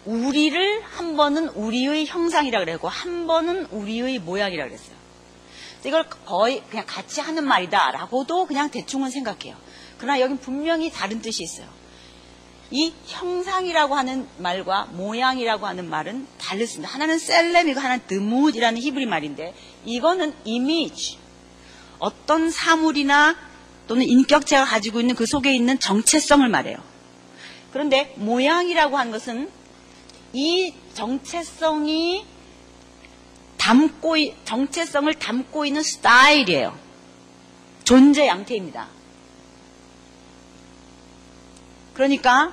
[0.05, 4.97] 우리를 한 번은 우리의 형상이라 그랬고 한 번은 우리의 모양이라 그랬어요.
[5.85, 9.57] 이걸 거의 그냥 같이 하는 말이다라고도 그냥 대충은 생각해요.
[9.99, 11.69] 그러나 여긴 분명히 다른 뜻이 있어요.
[12.71, 16.93] 이 형상이라고 하는 말과 모양이라고 하는 말은 다르습니다.
[16.93, 19.55] 하나는 셀렘이고 하나는 드무드라는 히브리 말인데
[19.85, 21.19] 이거는 이미지
[22.03, 23.37] 어떤 사물이나
[23.87, 26.77] 또는 인격체가 가지고 있는 그 속에 있는 정체성을 말해요.
[27.73, 29.49] 그런데 모양이라고 하는 것은
[30.33, 32.27] 이 정체성이
[33.57, 36.77] 담고 정체성을 담고 있는 스타일이에요.
[37.85, 38.89] 존재 양태입니다.
[41.95, 42.53] 그러니까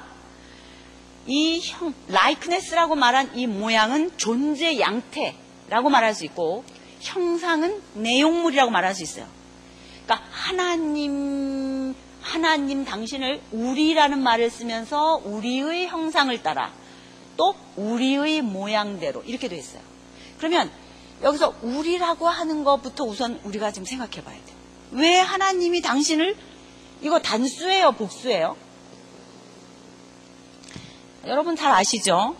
[1.26, 6.64] 이 형, 라이크네스라고 말한 이 모양은 존재 양태라고 말할 수 있고
[7.00, 9.39] 형상은 내용물이라고 말할 수 있어요.
[10.10, 16.72] 그러니까 하나님 하나님 당신을 우리라는 말을 쓰면서 우리의 형상을 따라
[17.38, 19.84] 또 우리의 모양대로 이렇게 돼 있어요.
[20.40, 20.72] 그러면
[21.22, 24.56] 여기서 우리라고 하는 것부터 우선 우리가 좀 생각해 봐야 돼요.
[24.92, 26.36] 왜 하나님이 당신을
[27.04, 28.58] 이거 단수예요, 복수예요?
[31.28, 32.36] 여러분 잘 아시죠?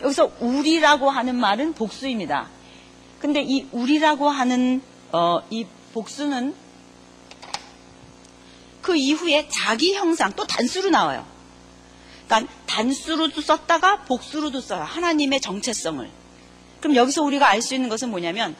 [0.00, 2.48] 여기서 우리라고 하는 말은 복수입니다.
[3.20, 4.80] 근데 이 우리라고 하는
[5.12, 6.61] 어, 이 복수는
[8.82, 11.24] 그 이후에 자기 형상 또 단수로 나와요.
[12.26, 14.82] 그러니까 단수로도 썼다가 복수로도 써요.
[14.82, 16.10] 하나님의 정체성을.
[16.80, 18.56] 그럼 여기서 우리가 알 수 있는 것은 뭐냐면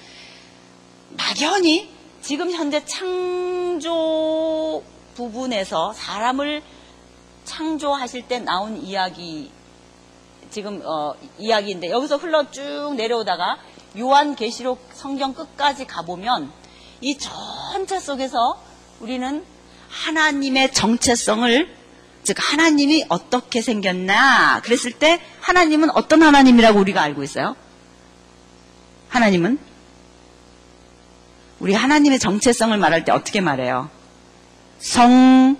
[1.16, 4.82] 막연히 지금 현재 창조
[5.14, 6.62] 부분에서 사람을
[7.44, 9.50] 창조하실 때 나온 이야기
[10.50, 13.58] 지금 어, 이야기인데 여기서 흘러 쭉 내려오다가
[13.98, 16.52] 요한계시록 성경 끝까지 가보면
[17.00, 18.62] 이 전체 속에서
[19.00, 19.44] 우리는
[19.92, 21.68] 하나님의 정체성을
[22.24, 27.56] 즉 하나님이 어떻게 생겼나 그랬을 때 하나님은 어떤 하나님이라고 우리가 알고 있어요?
[29.08, 29.58] 하나님은
[31.60, 33.90] 우리 하나님의 정체성을 말할 때 어떻게 말해요?
[34.78, 35.56] 성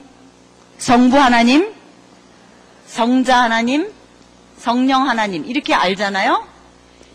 [0.79, 1.73] 성부 하나님,
[2.87, 3.92] 성자 하나님,
[4.59, 6.47] 성령 하나님 이렇게 알잖아요.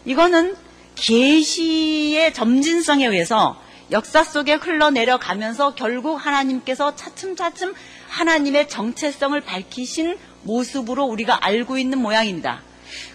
[0.05, 0.55] 이거는
[0.95, 3.59] 계시의 점진성에 의해서
[3.91, 7.73] 역사 속에 흘러내려가면서 결국 하나님께서 차츰차츰
[8.09, 12.61] 하나님의 정체성을 밝히신 모습으로 우리가 알고 있는 모양입니다.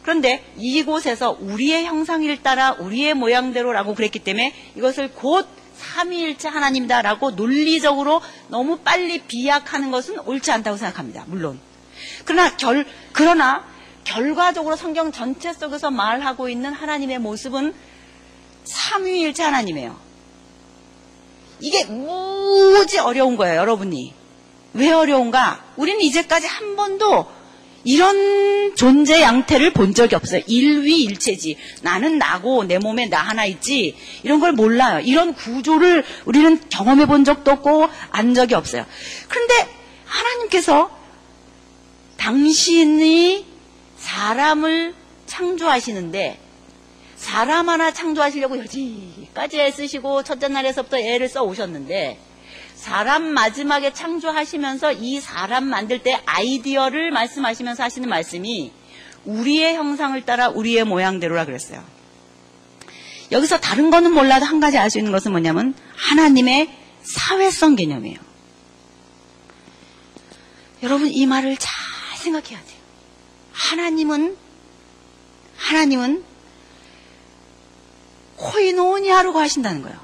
[0.02, 8.78] 그런데 이곳에서 우리의 형상을 따라 우리의 모양대로라고 그랬기 때문에 이것을 곧 삼위일체 하나님이다라고 논리적으로 너무
[8.78, 11.24] 빨리 비약하는 것은 옳지 않다고 생각합니다.
[11.26, 11.58] 물론.
[12.24, 13.64] 그러나 결, 그러나
[14.04, 17.74] 결과적으로 성경 전체 속에서 말하고 있는 하나님의 모습은
[18.64, 20.11] 삼위일체 하나님이에요.
[21.62, 24.12] 이게 무지 어려운 거예요, 여러분이.
[24.74, 25.64] 왜 어려운가?
[25.76, 27.26] 우리는 이제까지 한 번도
[27.84, 30.42] 이런 존재 양태를 본 적이 없어요.
[30.46, 31.56] 일위일체지.
[31.82, 33.96] 나는 나고 내 몸에 나 하나 있지.
[34.22, 35.00] 이런 걸 몰라요.
[35.00, 38.84] 이런 구조를 우리는 경험해 본 적도 없고 안 적이 없어요.
[39.28, 39.68] 그런데
[40.04, 40.90] 하나님께서
[42.16, 43.46] 당신이
[43.98, 44.94] 사람을
[45.26, 46.38] 창조하시는데
[47.22, 52.18] 사람 하나 창조하시려고 여지까지 애쓰시고 첫째 날에서부터 애를 써 오셨는데
[52.74, 58.72] 사람 마지막에 창조하시면서 이 사람 만들 때 아이디어를 말씀하시면서 하시는 말씀이
[59.24, 61.84] 우리의 형상을 따라 우리의 모양대로라 그랬어요.
[63.30, 68.18] 여기서 다른 거는 몰라도 한 가지 알 수 있는 것은 뭐냐면 하나님의 사회성 개념이에요.
[70.82, 71.72] 여러분 이 말을 잘
[72.18, 72.80] 생각해야 돼요.
[73.52, 74.36] 하나님은
[75.56, 76.31] 하나님은
[78.36, 79.98] 코이노니아로 하신다는 거예요.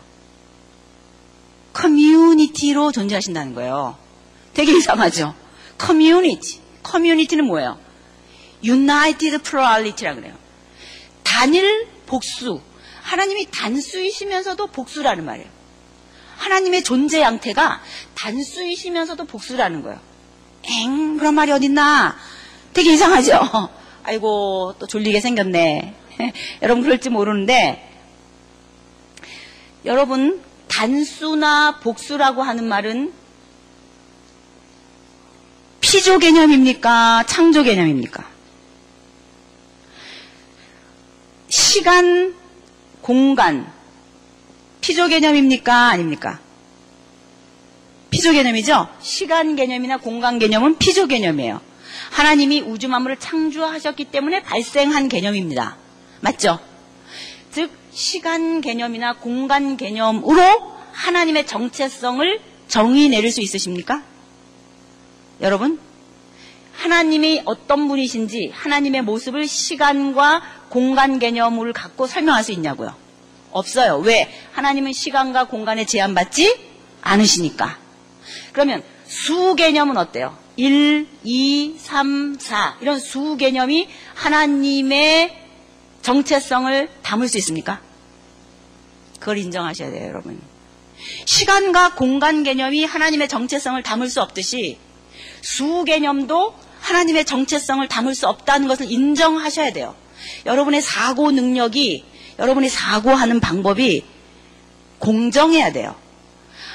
[1.72, 3.96] 커뮤니티로 존재하신다는 거예요.
[4.54, 5.34] 되게 이상하죠?
[5.76, 6.60] 커뮤니티.
[6.82, 7.78] 커뮤니티는 뭐예요?
[8.64, 10.34] United Plurality라 그래요.
[11.22, 12.60] 단일 복수.
[13.02, 15.48] 하나님이 단수이시면서도 복수라는 말이에요.
[16.36, 17.80] 하나님의 존재 양태가
[18.14, 20.00] 단수이시면서도 복수라는 거예요.
[20.64, 22.16] 엥, 그런 말이 어딨나?
[22.72, 23.70] 되게 이상하죠?
[24.04, 25.94] 아이고, 또 졸리게 생겼네.
[26.62, 27.87] 여러분 그럴지 모르는데,
[29.84, 33.12] 여러분, 단수나 복수라고 하는 말은
[35.80, 37.24] 피조 개념입니까?
[37.26, 38.26] 창조 개념입니까?
[41.48, 42.34] 시간,
[43.00, 43.72] 공간,
[44.80, 45.88] 피조 개념입니까?
[45.88, 46.40] 아닙니까?
[48.10, 48.88] 피조 개념이죠?
[49.00, 51.60] 시간 개념이나 공간 개념은 피조 개념이에요.
[52.10, 55.76] 하나님이 우주 만물을 창조하셨기 때문에 발생한 개념입니다.
[56.20, 56.58] 맞죠?
[57.52, 60.40] 즉, 시간 개념이나 공간 개념으로
[60.92, 64.04] 하나님의 정체성을 정의 내릴 수 있으십니까?
[65.40, 65.80] 여러분,
[66.74, 72.94] 하나님이 어떤 분이신지 하나님의 모습을 시간과 공간 개념을 갖고 설명할 수 있냐고요?
[73.50, 73.98] 없어요.
[73.98, 74.32] 왜?
[74.52, 76.56] 하나님은 시간과 공간에 제한받지
[77.02, 77.78] 않으시니까.
[78.52, 80.38] 그러면 수 개념은 어때요?
[80.54, 85.36] 1, 2, 3, 4 이런 수 개념이 하나님의
[86.02, 87.87] 정체성을 담을 수 있습니까?
[89.18, 90.40] 그걸 인정하셔야 돼요, 여러분.
[91.24, 94.78] 시간과 공간 개념이 하나님의 정체성을 담을 수 없듯이
[95.40, 99.94] 수 개념도 하나님의 정체성을 담을 수 없다는 것을 인정하셔야 돼요.
[100.46, 102.04] 여러분의 사고 능력이,
[102.38, 104.04] 여러분이 사고하는 방법이
[104.98, 105.94] 공정해야 돼요.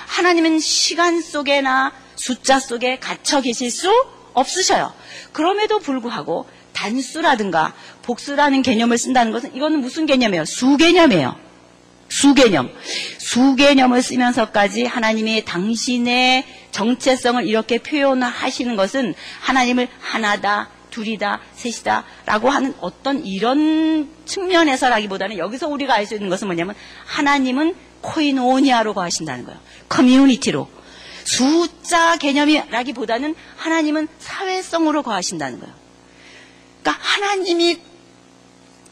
[0.08, 3.90] 하나님은 시간 속에나 숫자 속에 갇혀 계실 수
[4.34, 4.94] 없으셔요.
[5.32, 7.74] 그럼에도 불구하고 단수라든가
[8.04, 10.46] 복수라는 개념을 쓴다는 것은 이거는 무슨 개념이에요?
[10.46, 11.36] 수 개념이에요.
[12.14, 12.70] 수 개념.
[13.18, 22.76] 수 개념을 쓰면서까지 하나님이 당신의 정체성을 이렇게 표현하시는 것은 하나님을 하나다, 둘이다, 셋이다 라고 하는
[22.82, 29.60] 어떤 이런 측면에서라기보다는 여기서 우리가 알 수 있는 것은 뭐냐면 하나님은 코이노니아로 거하신다는 거예요.
[29.90, 30.70] 커뮤니티로.
[31.24, 35.74] 숫자 개념이라기보다는 하나님은 사회성으로 거하신다는 거예요.
[36.82, 37.80] 그러니까 하나님이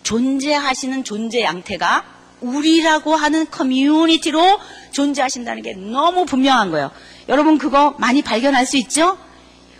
[0.01, 2.11] 존재하시는 존재 양태가
[2.42, 4.60] 우리라고 하는 커뮤니티로
[4.92, 6.92] 존재하신다는 게 너무 분명한 거예요.
[7.30, 9.18] 여러분 그거 많이 발견할 수 있죠?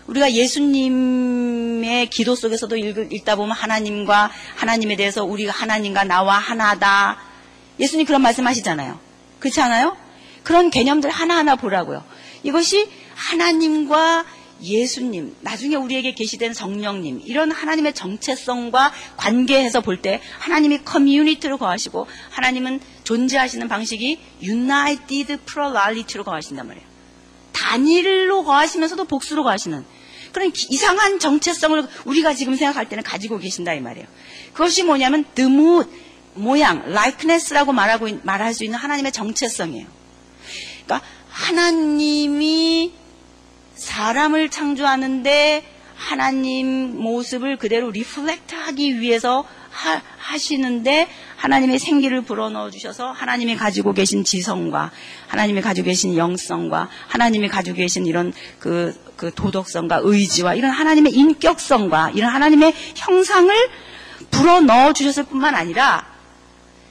[0.08, 7.18] 우리가 예수님의 기도 속에서도 읽, 다 보면 하나님과 하나님에 대해서 우리가 하나님과 나와 하나다.
[7.80, 9.00] 예수님 그런 말씀 하시잖아요.
[9.40, 9.96] 그렇지 않아요?
[10.44, 12.04] 그런 개념들 하나하나 보라고요.
[12.44, 14.26] 이것이 하나님과
[14.62, 22.80] 예수님, 나중에 우리에게 계시된 성령님, 이런 하나님의 정체성과 관계해서 볼 때 하나님이 커뮤니티로 거하시고 하나님은
[23.04, 26.88] 존재하시는 방식이 united plurality로 거하신단 말이에요.
[27.52, 29.86] 단일로 거하시면서도 복수로 거하시는
[30.32, 34.08] 그런 이상한 정체성을 우리가 지금 생각할 때는 가지고 계신다 이 말이에요.
[34.54, 35.90] 그것이 뭐냐면 mood,
[36.34, 39.88] 모양, likeness라고 말하고 말할 수 있는 하나님의 정체성이에요.
[40.86, 42.94] 그러니까 하나님이
[43.82, 45.64] 사람을 창조하는데
[45.96, 51.08] 하나님 모습을 그대로 reflect 하기 위해서 하, 시는데
[51.38, 54.92] 하나님의 생기를 불어넣어 주셔서 하나님이 가지고 계신 지성과
[55.28, 62.12] 하나님이 가지고 계신 영성과 하나님이 가지고 계신 이런 그, 그 도덕성과 의지와 이런 하나님의 인격성과
[62.12, 63.54] 이런 하나님의 형상을
[64.30, 66.06] 불어넣어 주셨을 뿐만 아니라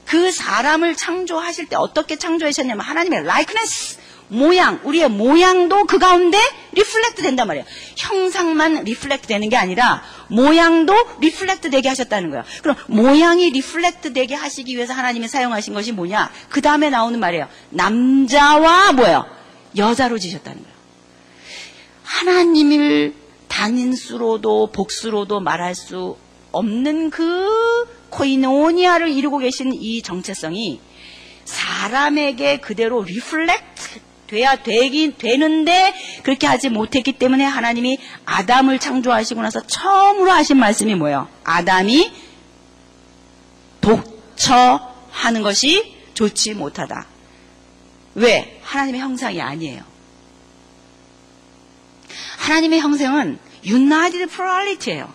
[0.05, 4.00] 그 사람을 창조하실 때 어떻게 창조하셨냐면 하나님의 likeness
[4.31, 6.37] 모양, 우리의 모양도 그 가운데
[6.71, 7.65] reflect 된단 말이에요.
[7.97, 12.45] 형상만 reflect 되는 게 아니라 모양도 reflect 되게 하셨다는 거예요.
[12.61, 16.31] 그럼 모양이 reflect 되게 하시기 위해서 하나님이 사용하신 것이 뭐냐?
[16.47, 17.49] 그 다음에 나오는 말이에요.
[17.71, 19.25] 남자와 뭐예요?
[19.75, 20.77] 여자로 지으셨다는 거예요.
[22.03, 23.13] 하나님을
[23.49, 26.15] 단일수로도 복수로도 말할 수
[26.53, 30.79] 없는 그 코이노니아를 이루고 계신 이 정체성이
[31.43, 40.31] 사람에게 그대로 reflect 돼야 되긴 되는데 그렇게 하지 못했기 때문에 하나님이 아담을 창조하시고 나서 처음으로
[40.31, 41.27] 하신 말씀이 뭐예요?
[41.43, 42.09] 아담이
[43.81, 47.07] 독처하는 것이 좋지 못하다.
[48.15, 48.61] 왜?
[48.63, 49.83] 하나님의 형상이 아니에요.
[52.37, 55.13] 하나님의 형상은 united plurality예요.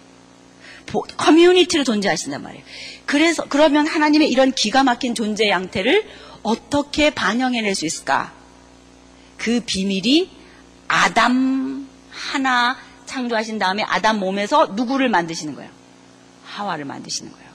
[1.16, 2.64] 커뮤니티로 존재하신단 말이에요.
[3.06, 6.06] 그래서 그러면 하나님의 이런 기가 막힌 존재 양태를
[6.42, 8.36] 어떻게 반영해낼 수 있을까?
[9.36, 10.30] 그 비밀이
[10.88, 12.76] 아담 하나
[13.06, 15.70] 창조하신 다음에 아담 몸에서 누구를 만드시는 거예요?
[16.44, 17.46] 하와를 만드시는 거예요.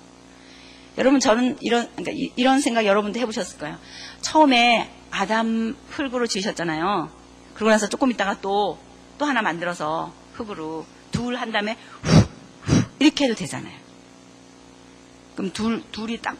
[0.97, 3.77] 여러분 저는 이런 그러니까 이런 생각 여러분도 해보셨을 거예요.
[4.21, 7.09] 처음에 아담 흙으로 지으셨잖아요.
[7.53, 12.19] 그러고 나서 조금 있다가 또또 하나 만들어서 흙으로 둘 한 다음에 후,
[12.63, 13.73] 후 이렇게 해도 되잖아요.
[15.35, 16.37] 그럼 둘 둘이 딱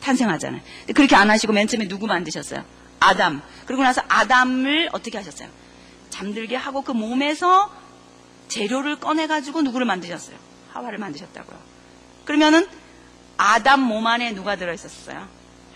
[0.00, 0.62] 탄생하잖아요.
[0.94, 2.64] 그렇게 안 하시고 맨 처음에 누구 만드셨어요?
[3.00, 3.42] 아담.
[3.66, 5.48] 그리고 나서 아담을 어떻게 하셨어요?
[6.10, 7.72] 잠들게 하고 그 몸에서
[8.48, 10.36] 재료를 꺼내가지고 누구를 만드셨어요?
[10.72, 11.58] 하와를 만드셨다고요.
[12.24, 12.66] 그러면은
[13.36, 15.26] 아담 몸 안에 누가 들어있었어요?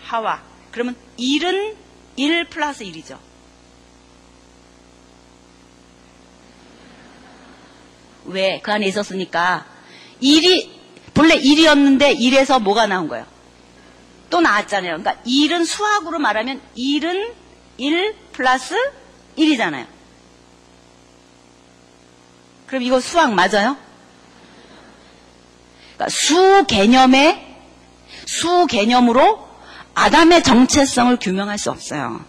[0.03, 0.41] 하와.
[0.71, 1.75] 그러면 1은
[2.15, 3.17] 1 플러스 1이죠.
[8.25, 8.59] 왜?
[8.61, 9.65] 그 안에 있었으니까
[10.21, 10.69] 1이
[11.13, 13.25] 본래 1이었는데 1에서 뭐가 나온 거예요?
[14.29, 14.97] 또 나왔잖아요.
[14.97, 17.33] 그러니까 1은 수학으로 말하면 1은
[17.77, 18.75] 1 플러스
[19.37, 19.85] 1이잖아요.
[22.67, 23.77] 그럼 이거 수학 맞아요?
[25.95, 27.55] 그러니까 수 개념의
[28.25, 29.47] 수 개념으로
[29.93, 32.25] 아담의 정체성을 규명할 수 없어요.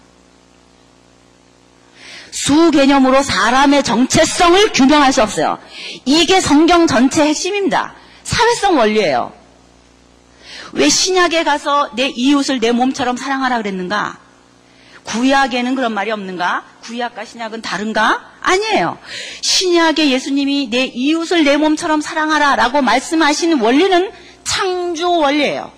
[2.30, 5.58] 수 개념으로 사람의 정체성을 규명할 수 없어요.
[6.04, 7.94] 이게 성경 전체 핵심입니다.
[8.24, 9.32] 사회성 원리예요.
[10.76, 14.18] 왜 신약에 가서 내 이웃을 내 몸처럼 사랑하라 그랬는가?
[15.04, 16.64] 구약에는 그런 말이 없는가?
[16.82, 18.32] 구약과 신약은 다른가?
[18.42, 18.98] 아니에요.
[19.40, 24.10] 신약에 예수님이 내 이웃을 내 몸처럼 사랑하라 라고 말씀하신 원리는
[24.44, 25.72] 창조 원리예요.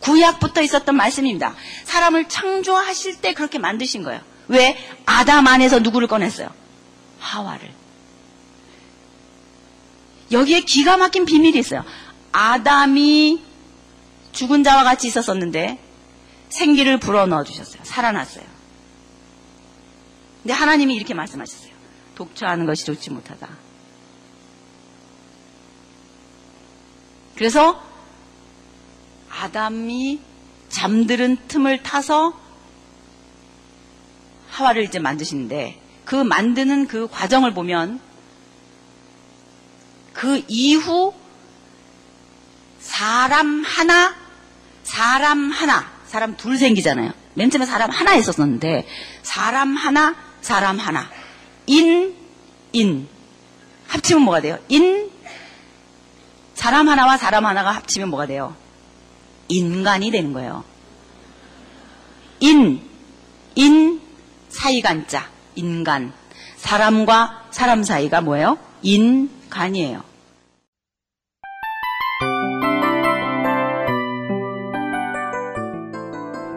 [0.00, 1.54] 구약부터 있었던 말씀입니다.
[1.84, 4.20] 사람을 창조하실 때 그렇게 만드신 거예요.
[4.46, 4.78] 왜?
[5.04, 6.48] 아담 안에서 누구를 꺼냈어요?
[7.18, 7.72] 하와를.
[10.30, 11.84] 여기에 기가 막힌 비밀이 있어요.
[12.30, 13.47] 아담이
[14.32, 15.78] 죽은 자와 같이 있었었는데
[16.48, 17.82] 생기를 불어넣어 주셨어요.
[17.84, 18.44] 살아났어요.
[20.42, 21.72] 근데 하나님이 이렇게 말씀하셨어요.
[22.14, 23.48] 독처하는 것이 좋지 못하다.
[27.36, 27.80] 그래서
[29.30, 30.20] 아담이
[30.68, 32.38] 잠들은 틈을 타서
[34.50, 38.00] 하와를 이제 만드시는데 그 만드는 그 과정을 보면
[40.12, 41.14] 그 이후
[42.88, 44.14] 사람 하나,
[44.82, 47.12] 사람 하나, 사람 둘 생기잖아요.
[47.34, 48.88] 맨 처음에 사람 하나 있었었는데
[49.22, 51.08] 사람 하나, 사람 하나,
[51.66, 52.16] 인,
[52.72, 53.06] 인
[53.88, 54.58] 합치면 뭐가 돼요?
[54.68, 55.10] 인
[56.54, 58.56] 사람 하나와 사람 하나가 합치면 뭐가 돼요?
[59.48, 60.64] 인간이 되는 거예요.
[62.40, 62.80] 인,
[63.54, 64.00] 인,
[64.48, 66.12] 사이간자, 인간.
[66.56, 68.58] 사람과 사람 사이가 뭐예요?
[68.80, 70.07] 인간이에요.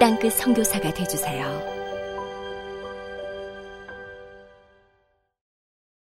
[0.00, 1.79] 땅끝 성교사가 되주세요